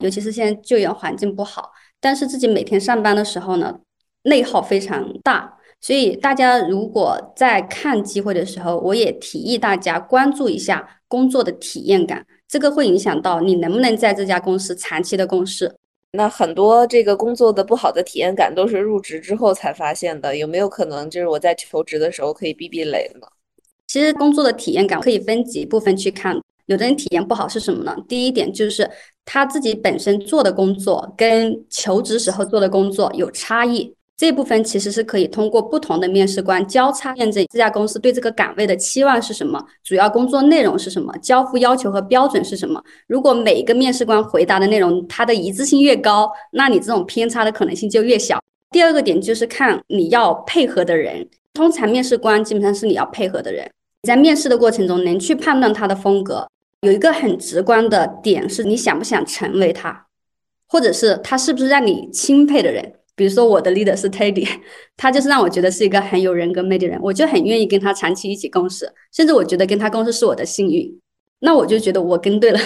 [0.00, 3.78] 尤其是现在就业环境不好，但是自己每天上班的时候呢，
[4.22, 5.56] 内耗非常大。
[5.80, 15.76] 所以大家如果在看机会的时候，我也提议大家关注一下工作的体验感，这个会影响到你能不能在这家公司长期的共事。
[16.12, 23.26] 那很多这个工作的不好的体验感都是入职之后才发现的，有没有可能就是我在求职的时候可以避避雷呢？
[23.86, 26.40] 其实工作的体验感可以分几部分去看。
[26.66, 27.94] 有的人体验不好是什么呢？
[28.08, 28.90] 第一点就是
[29.26, 42.80] 他自己本身做的工作跟求职时候做的工作有差异，这部分其实是可以通过不同的面试官交叉验证这家公司对这个岗位的期望是什么，主要工作内容是什么，交付要求和标准是什么。
[43.08, 48.40] 如果每一个面试官回答的内容它的一致性越高，那你这种偏差的可能性就越小。
[48.70, 53.68] 第二个点就是看你要配合的人，通常面试官基本上是你要配合的人，
[54.02, 56.46] 你在面试的过程中能去判断他的风格。
[56.82, 60.06] 有一个很直观的点是，你想不想成为他，
[60.68, 62.92] 或者是他是不是让你钦佩的人？
[63.14, 64.46] 比如说我的 leader 是 Teddy，
[64.96, 71.00] 他就是让我觉得是一个很有人格魅力的人，我就很愿意跟他长期一起共事，甚至我觉得跟他共事是我的幸运。
[71.40, 72.60] 那我就觉得我跟对了。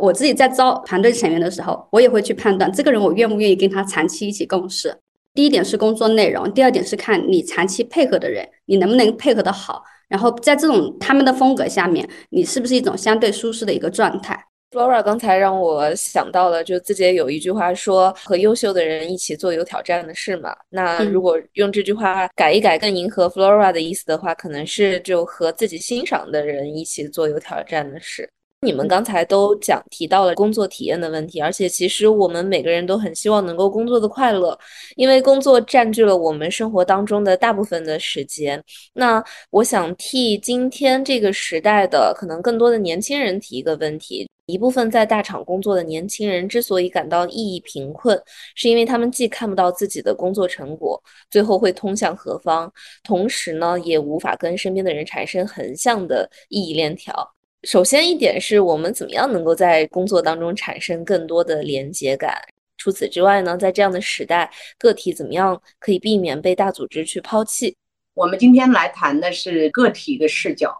[0.00, 4.96] 我自己在招团队成员的时候，我也会去判断这个人我愿不愿意跟他长期一起共事。
[5.34, 9.82] 第一点是工作内容，第二点是看你长期配合的人，你能不能配合的好。
[10.10, 14.38] 然后在这种他们的风格下面，你是不是一种相对舒适的一个状态
[14.72, 20.54] ？Flora 刚才让我想到了，就字节有一句话说和优秀的人一起做有挑战的事嘛。
[20.68, 28.28] 那如果用这句话改一改，更迎合 Flora 的意思的话，可能是就和自己欣赏的人一起做有挑战的事。
[28.62, 34.58] 你们刚才都讲提到了工作体验的问题，而且其实我们每个人都很希望能够工作的快乐，
[34.96, 38.62] 因为工作占据了我们生活当中的大部分的时间。
[38.92, 48.20] 那我想替今天这个时代的可能更多的年轻人提一个问题：一部分在大厂工作的年轻人之所以感到意义贫困，
[48.54, 52.70] 是因为他们既看不到自己的工作成果最后会通向何方，
[53.02, 57.26] 同时呢，也无法跟身边的人产生横向的意义链条。
[57.64, 62.40] 首先一点是我们怎么样能够在工作当中产生更多的连接感。
[62.78, 67.76] 除此之外呢，在这样的时代，个体怎么样可以避免被大组织去抛弃？
[68.14, 70.74] 我们今天来谈的是个体的视角。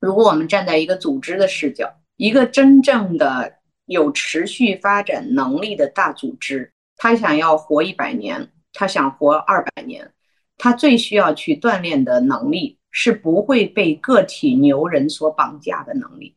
[0.00, 3.54] 如果我们站在一个组织的视角，一个真正的
[3.86, 10.12] 有持续发展能力的大组织，他想要活一百年，他想活二百年，
[10.58, 12.76] 他最需要去锻炼的能力。
[12.96, 16.36] 是不会被个体牛人所绑架的能力，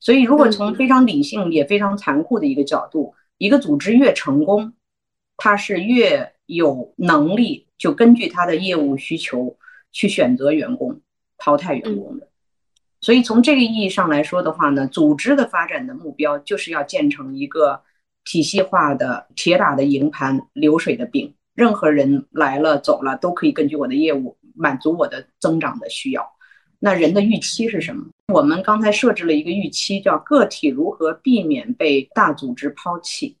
[0.00, 4.72] 所以如果从非常理性也非常残酷的一个角度，一个组织越成功，
[5.36, 9.56] 它是越有能力就根据它的业务需求
[9.92, 11.00] 去选择员工、
[11.38, 12.26] 淘汰员工的。
[13.00, 17.80] 所以从这个意义上来说的话呢，组织的发展的目标就是要建成一个
[18.24, 24.36] 体系化的铁打的营盘流水的饼，任何人来了走了都可以根据我的业务。
[24.54, 26.30] 满足我的增长的需要，
[26.78, 28.06] 那人的预期是什么？
[28.32, 33.36] 我们刚才设置了一个预期，叫个体如何避免被大组织抛弃。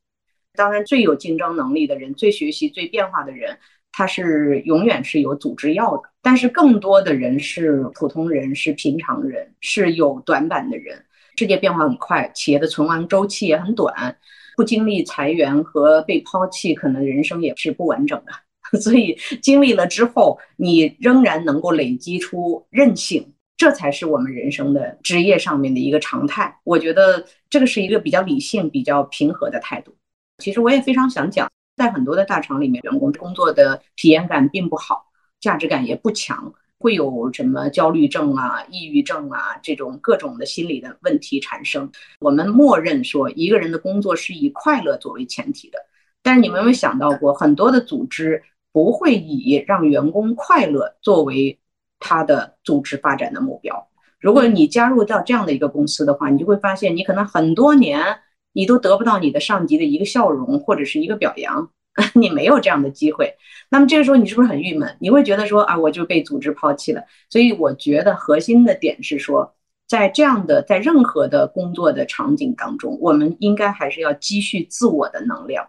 [0.54, 3.58] 当然，最有竞争能力的人、最学习、最变化的人，
[3.90, 6.02] 他是永远是有组织要的。
[6.20, 11.04] 但是，更多的人是普通人，是平常人，是有短板的人。
[11.38, 14.18] 世界变化很快，企业的存亡周期也很短，
[14.54, 18.32] 不经历裁员和被抛弃，可能人生也是不完整的。
[18.80, 26.58] 所以经历了之后，你仍然能够累积出韧性，这才是我们人生的职业上面的一个常态。
[26.64, 29.94] 我觉得这个是一个比较理性、比较平和的态度。
[30.38, 35.04] 其实我也非常想讲，在很多的大厂里面，员工工作的体验感并不好，
[35.38, 41.88] 价值感也不强，会有什么焦虑症啊、抑郁症啊这种各种的心理的问题产生。
[42.20, 45.78] 我们默认说，一个人的工作是以快乐作为前提的，
[46.22, 48.42] 但是你们有没有想到过，很多的组织？
[48.72, 51.58] 不会以让员工快乐作为
[51.98, 53.88] 他的组织发展的目标。
[54.18, 58.18] 如果你加入到这样的一个公司的话，你就会发现，你可能很多年
[58.52, 61.70] 你都得不到你的上级的一个笑容或者是一个表扬，
[62.14, 63.34] 你没有这样的机会。
[63.68, 64.96] 那么这个时候你是不是很郁闷？
[65.00, 67.02] 你会觉得说啊，我就被组织抛弃了。
[67.30, 69.54] 所以我觉得核心的点是说，
[69.88, 75.68] 在这样的在任何的工作的场景当中，我们应该还是要积蓄自我的能量。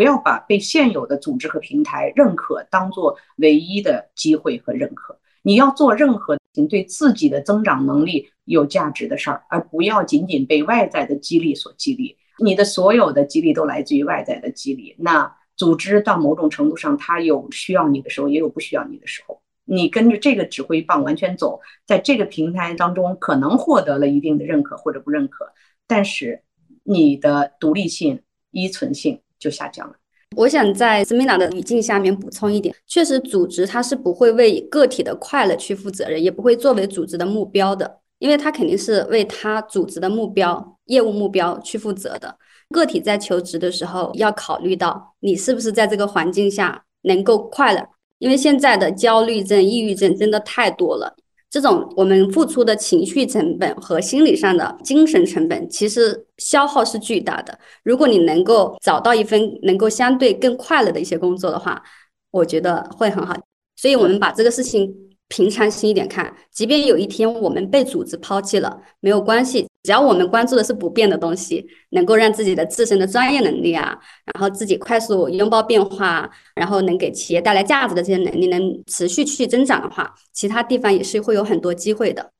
[0.00, 5.14] 不要把被现有的组织和平台认可当做唯一的机会和认可。
[5.42, 6.38] 你要做任何
[6.70, 12.16] 对自己的增长能力有价值的事儿，而不要仅仅被外在的激励所激励。
[12.38, 14.96] 你的所有的激励都来自于外在的激励。
[14.98, 19.42] 那组织到某种程度上，它有需要你的时候，也有不需要你的时候。
[19.66, 25.52] 你跟着这个指挥棒完全走，在这个平台当中，可能获得了一定的认可或者不认可，
[25.86, 26.42] 但是
[26.84, 29.20] 你的独立性、依存性。
[29.40, 29.94] 就下降了。
[30.36, 42.36] 我想在斯米娜的语境下面补充一点，确实，组织它是不会为个体的快乐去负责任，也不会作为组织的目标的，因为它肯定是为它组织的目标、业务目标去负责的。
[42.70, 47.84] 个体在求职的时候要考虑到，你是不是在这个环境下能够快乐，
[48.18, 51.16] 因为现在的焦虑症、抑郁症真的太多了。
[51.50, 57.58] 这种我们付出的情绪成本和心理上的精神成本，其实消耗是巨大的。
[57.82, 61.82] 如果你能够找到一份能够相对更快乐的一些工作的话，
[62.30, 63.36] 我觉得会很好。
[63.76, 64.94] 所以，我们把这个事情。
[65.32, 82.30] 平常心一点看，即便有一天我们被组织抛弃了，没有关系，只要我们关注的是不变的东西，能够让自己的自身的专业能力啊，然后自己快速拥抱变化，然后能给企业带来价值的这些能力能持续去增长的话，其他地方也是会有很多机会的。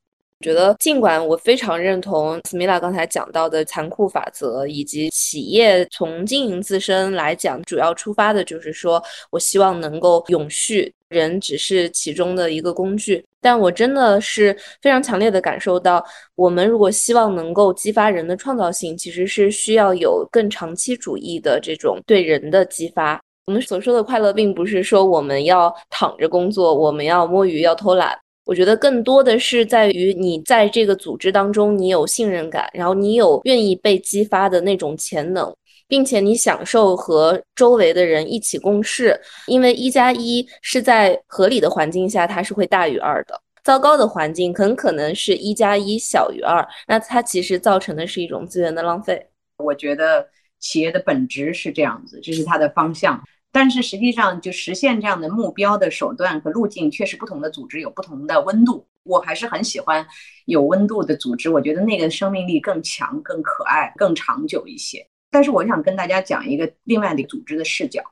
[0.41, 13.23] 觉得，尽管我非常认同斯米拉刚才讲到的残酷法则，以及企业从经营自身来讲，主要出发的就是说我希望能够永续，人只是其中的一个工具。
[13.43, 16.03] 但我真的是非常强烈的感受到，
[16.35, 23.21] 我们如果希望能够激发人的创造性，其实是需要有更长期主义的这种对人的激发。
[23.47, 28.19] 我们所说的快乐，并不是说我们要躺着工作，我们要摸鱼，要偷懒。
[28.45, 35.55] 我觉得更多的是在于你在这个组织当中，你有信任感，然后你有愿意被激发的那种潜能，
[35.87, 39.21] 并且你享受和周围的人一起共事。
[39.47, 43.41] 因为一加一是在合理的环境下，它是会大于二的。
[43.63, 49.25] 糟糕的环境很可能是一加一小于二，那它其实造成的是一种资源的浪费。
[49.59, 50.27] 我觉得
[50.59, 53.23] 企业的本质是这样子，这是它的方向。
[53.53, 58.87] 但是实际上，就实现这样的目标的手段和路径，确实不同的组织有不同的温度。
[59.03, 60.07] 我还是很喜欢
[60.45, 65.05] 有温度的组织，我觉得那个生命力更强、更可爱、更长久一些。
[65.31, 68.03] 但是我想跟大家讲一个另外的组织的视角，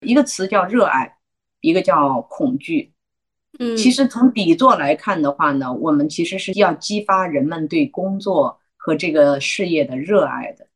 [0.00, 1.16] 一个词叫热爱，
[1.60, 2.92] 一个叫恐惧。
[3.58, 10.68] 嗯，其实从底座来看的话呢，我们其实是要激发人们对工作和这个事业的热爱的。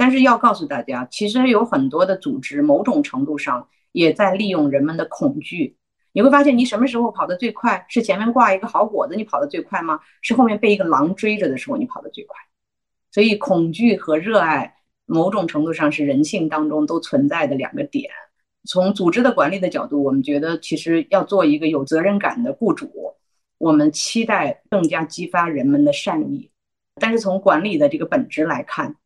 [0.00, 5.76] 但是要告诉大家，其实有很多的组织，某种程度上也在利用人们的恐惧。
[6.12, 7.84] 你会发现，你什么时候跑得最快？
[7.86, 10.00] 是前面挂一个好果子，你跑得最快吗？
[10.22, 12.34] 是后面被一个狼追着的时候，你跑得最快？
[13.12, 14.74] 所以，恐惧和热爱，
[15.04, 18.10] 某种程度上是人性当中都存在的两个点。
[18.64, 22.90] 从组织的管理的角度，我们觉得其实要做一个有责任感的雇主，
[23.58, 26.50] 我们期待更加激发人们的善意。
[26.98, 28.96] 但是从管理的这个本质来看，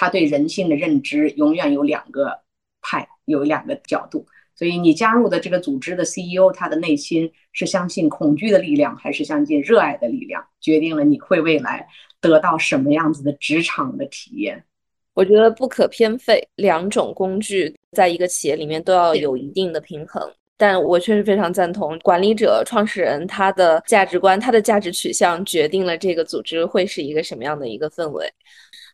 [0.00, 2.40] 他对人性的认知永远有两个
[2.80, 4.24] 派，有两个角度。
[4.56, 11.86] 所以你加入的这个组织的 CEO，他的内心是相信恐惧的力量，还是相信热爱的力量，决定了你会未来
[12.18, 14.64] 得到什么样子的职场的体验。
[15.12, 20.32] 我觉得不可偏废，两种工具在一个企业里面都要有一定的平衡。
[20.56, 28.30] 但我确实非常赞同管理者、创始人他的价值观、他的价值取向决定了这个组织会是一个什么样的一个氛围。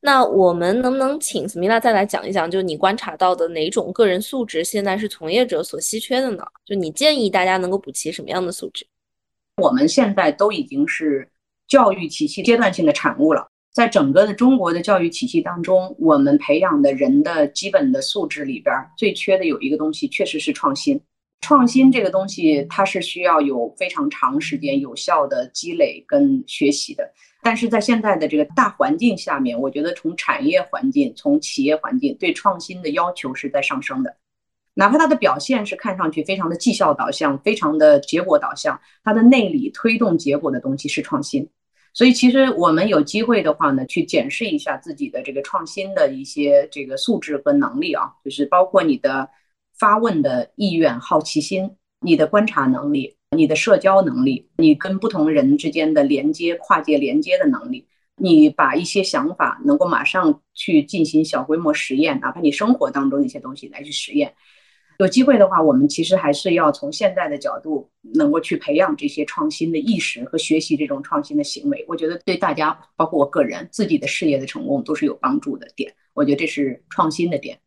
[0.02, 6.44] 那我们能不能请斯米拉再来讲一讲，就你观察到的哪种个人素质现在是从业者所稀缺的呢？
[6.64, 8.86] 就你建议大家能够补齐什么样的素质？
[9.62, 11.28] 我们现在都已经是
[11.66, 21.00] 教育体系阶段性的产物了，在整个的中国的教育体系当中，我们培养的人的基本的素质里边，最缺的有一个东西，确实是创新。
[21.40, 27.12] 创新这个东西，它是需要有非常长时间有效的积累跟学习的。
[27.46, 34.16] 但是在现在的这个大环境下面，我觉得从产业环境、从企业环境对创新的要求是在上升的。
[34.74, 41.48] 哪怕它的表现是看上去非常的绩效导向、非常的结果导向，它的内里推动结果的东西是创新。
[41.94, 49.30] 所以其实我们有机会的话呢，去检视一下自己的这个创新的一些这个素质和能力啊，就是包括你的
[49.78, 51.70] 发问的意愿、好奇心，
[52.00, 53.14] 你的观察能力。
[53.36, 57.84] 你的社交能力，你跟不同人之间的连接、跨界连接的能力，
[58.16, 64.32] 你把一些想法能够马上去进行小规模实验，哪怕你生活当中的一些东西来去实验。
[65.00, 71.84] 有机会的话，我们其实还是要从现在的角度，能够去培养这些创新的意识和学习这种创新的行为。
[71.88, 75.92] 我觉得对大家，包括我个人自己的事业的成功，都是有帮助的点。
[76.14, 77.58] 我觉得这是创新的点。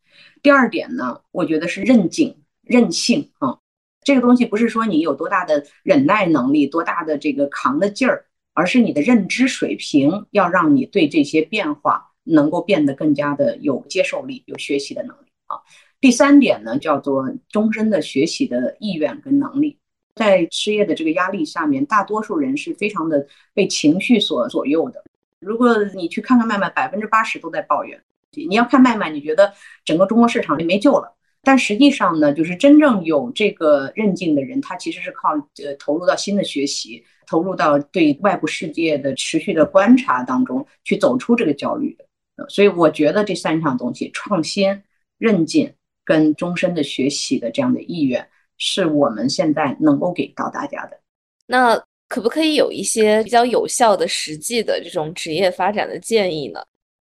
[0.42, 3.58] 第二点呢，我觉得是韧劲、韧性啊。
[4.02, 8.24] 这个东西不是说你有多大的忍耐能力、多大的这个扛的劲儿，
[8.54, 15.58] 而是你的认知水平要让你对这些变化能够变得更加的有接受力、有学习的能力啊。
[16.00, 19.78] 第三点呢，叫做终身的学习的意愿跟能力。
[20.14, 25.02] 在失业的这个压力下面，大多数人是非常的被情绪所左右的。
[25.40, 28.02] 如果你去看看麦麦，百分之八十都在抱怨。
[28.32, 29.52] 你要看麦麦，你觉得
[29.84, 31.14] 整个中国市场就没救了。
[31.42, 35.30] 但实际上呢，就是真正有这个韧劲的人，他其实是靠
[35.64, 42.04] 呃投入到新的学习，投入到对外部世界的持续的观察当中去走出这个焦虑的。
[42.48, 44.82] 所以我觉得这三项东西：创新、
[45.18, 45.72] 韧劲
[46.04, 48.28] 跟终身的学习的这样的意愿，
[48.58, 51.00] 是我们现在能够给到大家的。
[51.46, 56.60] 那可不可以有一些比较有效的、实际的这种职业发展的建议呢？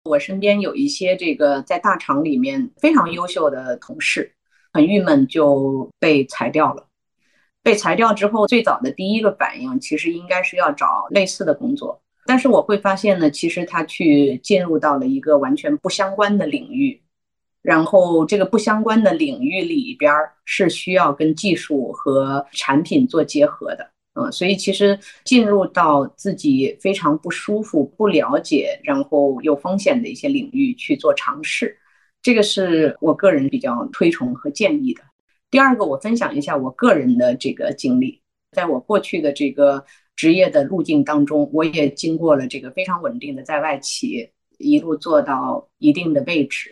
[0.04, 4.34] 我身边有一些这个在大厂里面非常优秀的同事，
[4.74, 6.88] 很郁闷就被裁掉了。
[7.62, 16.99] 被裁掉之后，最早的第一个反应其实应该是要找类似的工作，但是我会发现呢，其实他去进入到了一个完全不相关的领域，
[17.62, 20.12] 然后这个不相关的领域里边
[20.45, 23.91] 是需要跟技术和产品做结合的。
[24.14, 31.78] 嗯，所以其实进入到自己非常不舒服、不了解，然后有风险的一些领域去做尝试，
[32.22, 35.01] 这个是我个人比较推崇和建议的。
[35.49, 39.86] 第二个，我分享一下我个人的这个经历，在我过去的这个
[40.18, 46.70] 职业的路径当中，我也经过了这个非常稳定的在外企，一路做到一定的位置。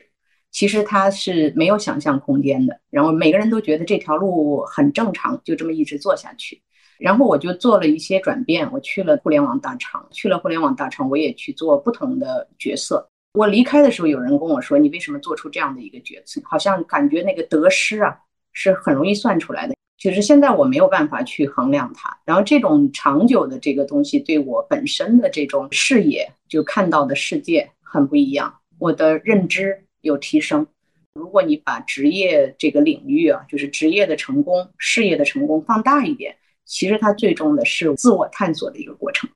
[0.52, 6.62] 其实它是没有想象空间的，然后每个人都觉得这条路很正常，就这么一直做下去。
[7.00, 13.10] 然后我就做了一些转变，我去了互联网大厂，去了互联网大厂，我也去做不同的角色。
[13.34, 16.42] 我离开的时候，有人跟我说：“你为什么做出这样的一个决策？
[16.44, 18.18] 好像感觉那个得失啊
[18.54, 22.18] 是很容易算出来的。”其实现在我没有办法去衡量它。
[22.26, 30.66] 然后这种长久的这个东西，对我本身的这种视野，就看到的世界很不一样，我的认知有提升。
[31.14, 36.36] 如果你把职业这个领域啊，就是职业的成功、事业的成功放大一点，
[36.70, 39.28] 其实它最终的是自我探索的一个过程。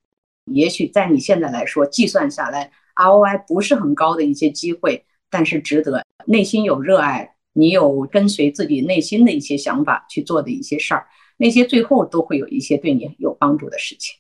[0.46, 6.06] 也许在你现在来说，计算下来 ROI 不是很高的一些机会，但是值得。
[6.26, 11.08] 内心有热爱，你有跟随自己内心的一些想法去做的一些事儿，
[11.38, 14.16] 那些最后都会有一些对你有帮助的事情。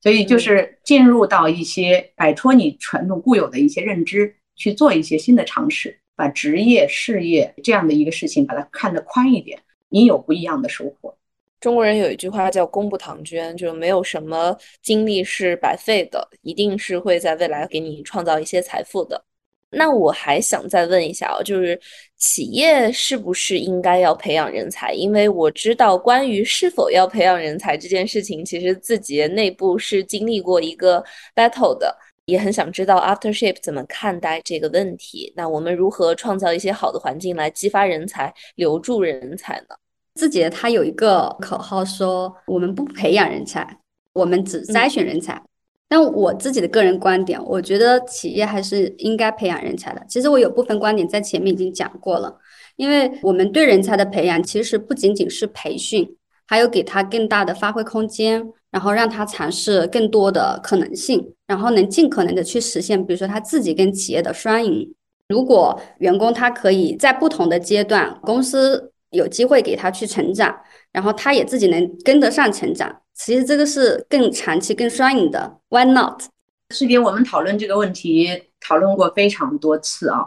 [0.00, 6.00] 所以就是进入到一些摆脱你传统固有的一些认知，去做一些新的尝试。
[6.16, 11.16] 把职业、事业这样的一个事情，把它看得宽一点，你有不一样的收获。
[11.60, 19.22] 中国人有一句话叫“功不唐捐”，就没有什么经历是白费的，一定是会在未来给你创造一些财富的。
[19.70, 21.78] 那我还想再问一下啊，就是
[22.16, 24.92] 企业是不是应该要培养人才？
[24.92, 31.04] 因为我知道关于是否要培养人才这件事情，其实字节内部是经历过一个
[31.34, 31.96] battle 的。
[32.24, 35.32] 也很想知道 Aftership 怎么看待这个问题。
[35.34, 39.74] 那我们如何创造一些好的环境来激发人才、留住人才呢？
[40.18, 43.78] 字节它有一个口号说：“我们不培养人才，
[44.12, 45.40] 我们只筛选人才。”
[45.88, 50.04] 但我自己的个人观点，我觉得企业还是应该培养人才的。
[50.08, 52.36] 其实我有部分观点在前面已经讲过了，
[52.76, 56.16] 因为我们对人才的培养其实不仅仅是培训，
[56.46, 58.52] 还有给他更大的发挥空间。
[58.70, 64.94] 然后让他尝试更多的可能性，然后能尽可能的去实现，比如说他自己跟企业的双赢。
[65.30, 70.54] 如果员工他可以在不同的阶段，公司有机会给他去成长，
[70.92, 75.58] 然后他也自己能跟得上成长，其实这个是更长期、更双赢的。
[75.68, 76.22] Why not？
[76.70, 78.28] 师姐，我们讨论这个问题
[78.60, 80.26] 讨论过非常多次啊，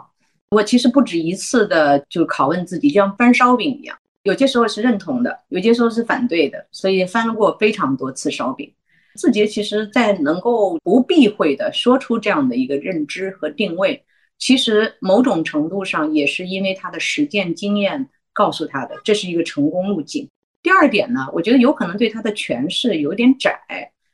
[0.50, 3.96] 我其实不止一次的就拷问自己，就像翻烧饼一样。
[4.24, 8.72] 有些时候是认同的，有些时候是反对的，所以翻过非常多次烧饼。
[9.14, 14.02] 字节其实，在能够不避讳的说出这样的一个认知和定位，
[14.38, 20.28] 其实某种程度上也是因为他的实践经验告诉他的，这是一个成功路径。
[20.62, 23.60] 第二点呢，我觉得有可能对他的诠释有点窄。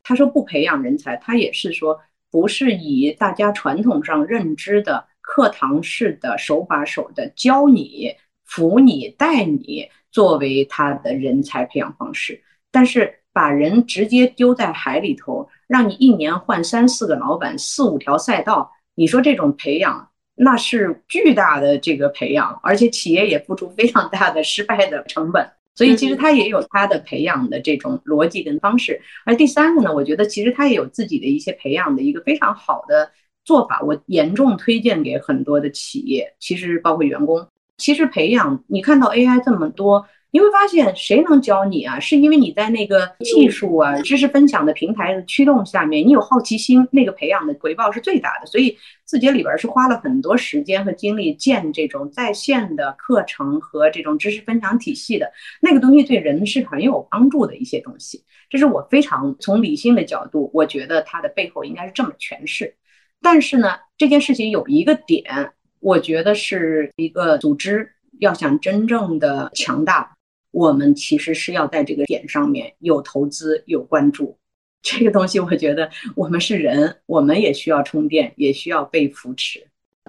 [0.03, 2.01] 他说不培养人才，他也是说
[2.31, 8.15] 不是以大家传统上认知的课堂式的手把手的教你、
[8.45, 9.89] 扶你、带你。
[10.11, 12.43] 作为他的人才培养方式，
[12.73, 20.08] 但是把人直接丢在海里头，让你一年换三四个老板、四五条赛道，你说这种培养
[20.39, 25.47] 那是巨大的这个培养，而且企业也付出非常大的失败的成本。
[25.75, 29.01] 所以其实他也有他的培养的这种逻辑跟方式。
[29.25, 33.11] 而第三个呢，我觉得其实他也有自己的一些培养的一个非常好的
[33.45, 37.47] 做法，我严重推荐给很多的企业，其实包括员工。
[37.77, 41.99] 其实培养你看到 AI 这么多，你会发现谁能教你啊？
[41.99, 48.47] 是因为你在那个技术啊、知识分享的平台的驱动下面，你有好奇心，那个培养的回报是最大的。
[48.47, 58.23] 所以字节里边是花了很多时间和精力建这种在线的课程和这种知识分享体系的，那个东西对人是很有帮助的一些东西。
[58.51, 62.75] 这是我非常从理性的角度，我觉得它的背后应该是这么诠释。
[63.23, 65.53] 但是呢，这件事情有一个点。
[65.81, 70.11] 我觉得是一个组织要想真正的强大，
[70.51, 74.37] 我们其实是要在这个点上面有投资、有关注。
[74.83, 79.67] 这个东西，我觉得我们是人，我们也需要充电，也需要被扶持。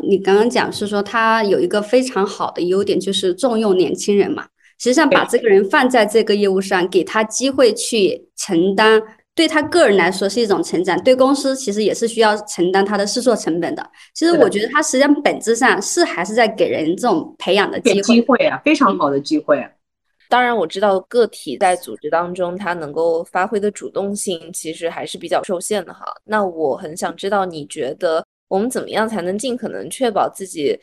[0.08, 4.48] 你刚刚讲是说他有一个非常好的优点，就是重用年轻人嘛。
[4.78, 9.02] 实际上，把这个人放在这个业务上，给他机会去承担。
[9.36, 13.90] 对他个人来说是一种成长，对公司其实也是需要承担他的试错成本的。
[14.14, 19.66] 其实我觉得他实际上本质上是还是在给人这种培养的机会，机会啊，非常好的机会。
[20.30, 26.06] 当然我知道个体在组织当中他能够发挥的主动性其实还是比较受限的哈。
[26.24, 30.80] 那我很想知道，你觉得我们怎么样才能尽可能确保自己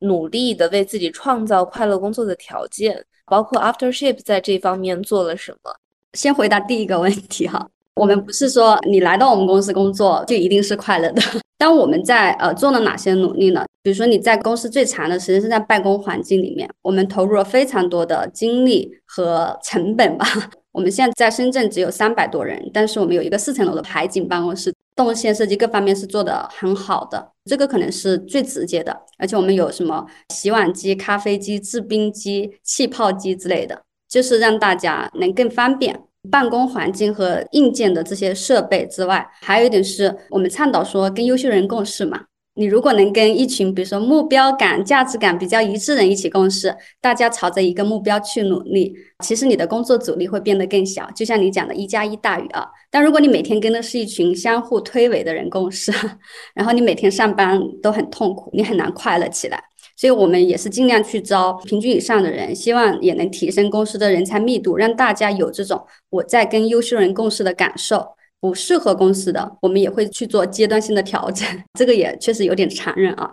[0.00, 3.02] 努力的为自己创造快乐工作的条件？
[3.24, 5.72] 包括 Aftership 在这方面做了什么？
[6.14, 7.68] 先回答第一个问题哈。
[7.94, 11.22] 我们不是说你来到我们公司工作就一定是快乐的。
[11.58, 13.66] 当我们在呃做了哪些努力呢？
[13.82, 20.26] 比如说你在公司最长的时间是在办公环境里面，我们投入了非常多的精力和成本吧。
[20.70, 28.96] 我们现在在深圳只有三百多人，但是我们有一个四层楼的海景办公室，动线设计各方面是做的很好的，这个可能是最直接的。
[29.18, 35.98] 而且我们有什么洗碗机、咖啡机、制冰机、气泡机之类的，就是让大家能更方便。
[36.30, 42.20] 办公环境和硬件的这些设备之外，还有一点是我们倡导说跟优秀人共事嘛。
[42.54, 48.92] 你如果能跟一群比如说目标感、价值感比较一致的人一起共事，大家朝着一个目标去努力，
[49.24, 51.08] 其实你的工作阻力会变得更小。
[51.14, 52.60] 就像你讲的，一加一大于二。
[52.90, 55.92] 但如果你每天跟的是一群相互推诿的人共事，
[56.52, 59.62] 然后你每天上班都很痛苦，你很难快乐起来。
[59.98, 68.14] 所以我们也是尽量去招平均以上的人，希望也能提升公司的人才密度，让大家有这种我在跟优秀人共事的感受。
[68.40, 71.44] 不适合公司的，我们也会去做阶段性的调整，
[71.76, 73.28] 这个也确实有点残忍啊。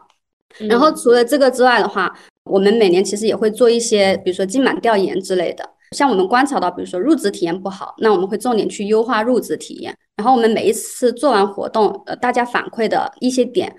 [0.68, 2.12] 然后除了这个之外的话，
[2.46, 5.64] 我们每年其实也会做一些，比如说金满调研之类的。
[5.92, 9.96] 像我们观察到，比如说入职体验不好，那我们会重点去优化入职体验。
[10.16, 13.72] 然后我们每一次做完活动，呃，大家反馈的一些点，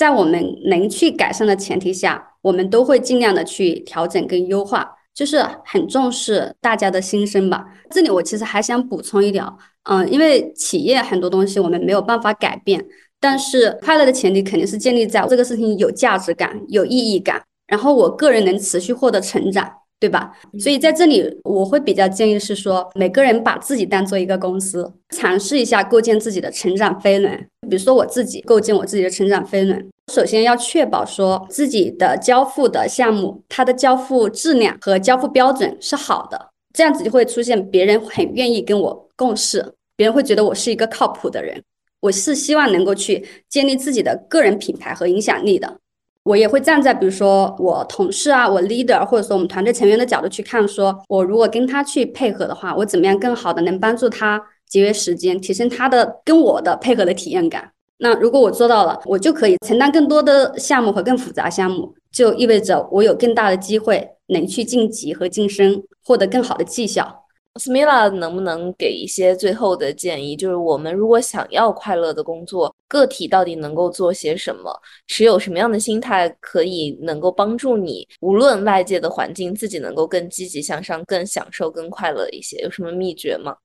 [0.00, 7.66] 在我们能去改善的前提下，我们都会尽量的去调整跟优化，就是很重视大家的心声吧。
[7.90, 9.44] 这里我其实还想补充一点。
[9.82, 12.82] 嗯，因为企业很多东西我们没有办法改变，
[13.20, 19.70] 但是快乐的前提肯定是建立在这个事情有价值感、有意义感，然后我个人能持续获得成长，
[20.00, 20.32] 对吧？
[20.58, 27.46] 所以在这里我会比较建议是说，每个人把自己当做一个公司，尝试一下构建自己的成长飞轮。
[27.68, 39.08] 比如说我自己构建我自己的成长飞轮，首先要确保说自己的交付的项目，它的交付质量和交付标准是好的，这样子就会出现别人很愿意跟我。
[39.14, 41.62] 共事，别人会觉得我是一个靠谱的人。
[42.00, 45.76] 我是希望能够去建立自己的个人品牌和影响力的。
[46.24, 57.72] 我也会站在比如说我同事啊，我 leader 或者说我们团队成员的角度去看，说我如果跟他去配合的话，我怎么样更好的能帮助他节约时间，提升他的跟我的配合的体验感。
[57.98, 67.24] 那如果我做到了，我就可以承担更多的项目和更复杂项目，就意味着我有更大的机会能去晋级和晋升，获得更好的绩效。
[67.54, 70.36] Smila 能不能给一些最后的建议？
[70.36, 74.72] 就是我们如果想要快乐的工作，个体到底能够做些什么？
[75.08, 82.56] 持有什么样的心态可以能够帮助你，无论外界的环境，自己能够更积极向上、更享受、更快乐一些？
[82.58, 83.56] 有什么秘诀吗？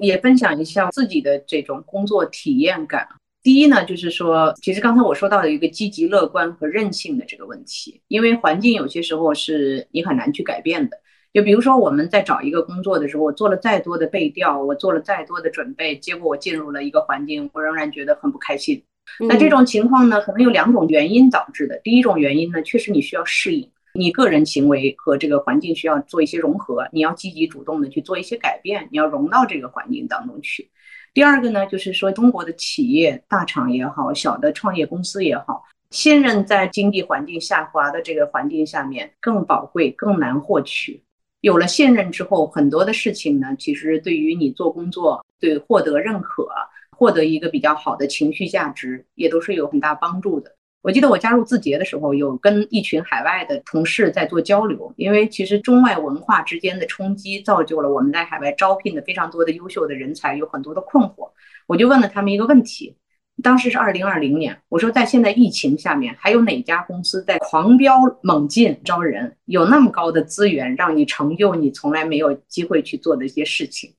[0.00, 3.06] 也分享一下自己的这种工作体验感。
[3.42, 10.96] 第一呢，就是说，其实刚才我说到的一个积极乐观和韧性的这个问题，因为环境有些时候是你很难去改变的。
[11.36, 18.82] 就比如说我们在找一个工作的时候，我做了再多的背调，我做了再多的准备，结果我进入了一个环境，我仍然觉得很不开心。
[19.28, 21.78] 那这种情况呢，可能有两种原因导致的。
[21.84, 30.70] 第一种原因呢，确实你需要适应，你个人行为和这个环境需要做一些融合，你要积极主动的去做一些改变，你要融到这个环境当中去。
[31.12, 41.02] 第二个呢，就是说中国的企业大厂也好，小的创业公司也好，信任在经济环境下滑的这个环境下面更宝贵，更难获取。
[41.46, 46.48] 有了信任之后，很多的事情呢，其实对于你做工作，对获得认可，
[46.90, 50.56] 获得一个比较好的情绪价值，也都是有很大帮助的。
[50.82, 61.30] 我记得我加入字节的时候，有跟一群海外的同事在做交流，因为其实中外文化之间的冲击，造就了我们在海外招聘的非常多的优秀的人才有很多的困惑。
[61.68, 62.96] 我就问了他们一个问题。
[63.42, 73.92] 当时是二零二零年，我说在现在疫情下面，还有哪家公司在狂飙猛进招人，有那么高的资源让你成就你从来没有机会去做的一些事情？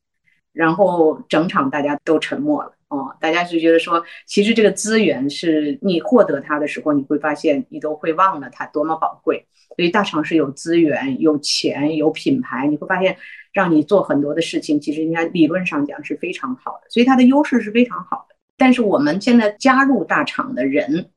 [0.54, 2.74] 然后整场大家都沉默了。
[2.90, 9.46] 哦，大家就觉得说，其实这个资源是你获得它的时候，你会发现你都会忘了它多么宝贵。
[9.76, 13.16] 所以大城市有资源、有钱、有品牌，你会发现
[13.54, 16.90] 让你做很多的事情，其实应该理论上讲是非常好的。
[16.90, 18.27] 所以它的优势是非常好的。
[18.58, 21.12] 但是我们现在加入大厂的人，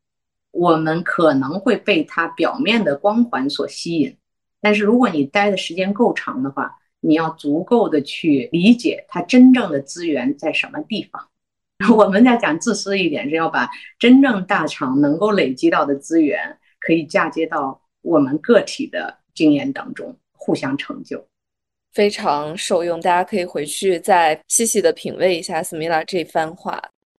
[0.50, 4.16] 我们可能会被他表面的光环所吸引。
[4.60, 11.28] 但是如果你待的时间够长的话，你要足够的去理解他真正的资源在什么地方。
[11.96, 21.24] 我们在讲自私一点，是要把真正大厂能够累积到的资源，可以嫁接到我们个体的经验当中，互相成就，
[21.94, 23.00] 非常受用。
[23.00, 26.78] 大家可以回去再细细的品味一下 Smila 这番话。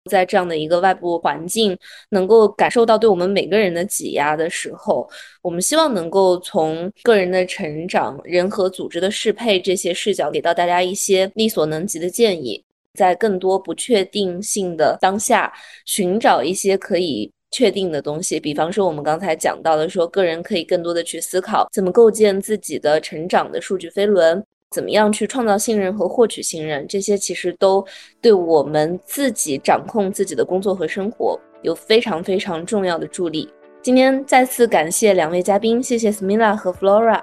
[0.10, 1.78] 在这样的一个外部环境，
[2.10, 5.08] 能够感受到对我们每个人的挤压的时候，
[5.42, 12.64] 我们希望能够从个人的成长、人和组织的适配这些视角，给到大家一些力所能及的建议。
[12.94, 15.54] 在更多不确定性的当下，
[15.86, 18.38] 寻找一些可以确定的东西。
[18.38, 24.44] 比方说，我们刚才讲到的，说个人可以更多的去思考，怎么构建自己的成长的数据飞轮。
[24.72, 26.88] 怎么样去创造信任和获取信任？
[26.88, 27.86] 这些其实都
[28.22, 33.50] 对我们自己掌控自己的工作和生活有非常非常重要的助力。
[33.82, 37.22] 今天再次感谢两位嘉宾，谢谢 Smila 和 Flora。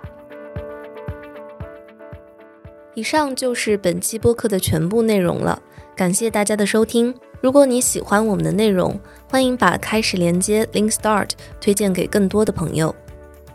[2.93, 5.63] 以上就是本期播客的全部内容了，
[5.97, 7.15] 感谢大家的收听。
[7.41, 12.95] 如果你喜欢我们的内容，欢迎把开始连接 Link Start 推荐给更多的朋友。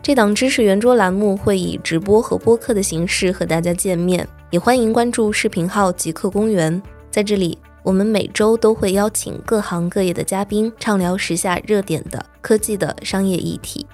[0.04, 6.82] 这档知识圆桌栏目会以直播和播客的形式和大家见面，也欢迎关注视频号极客公园。
[7.10, 13.86] 在这里，我们每周都会邀请各行各业的嘉宾，畅聊时下热点的科技的商业议题。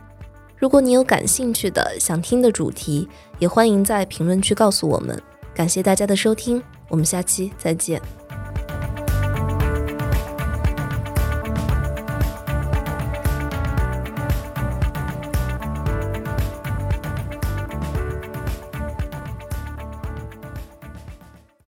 [0.58, 3.08] 如果你有感兴趣的、想听的主题，
[3.38, 5.16] 也欢迎在评论区告诉我们。
[5.54, 8.02] 感谢大家的收听，我们下期再见。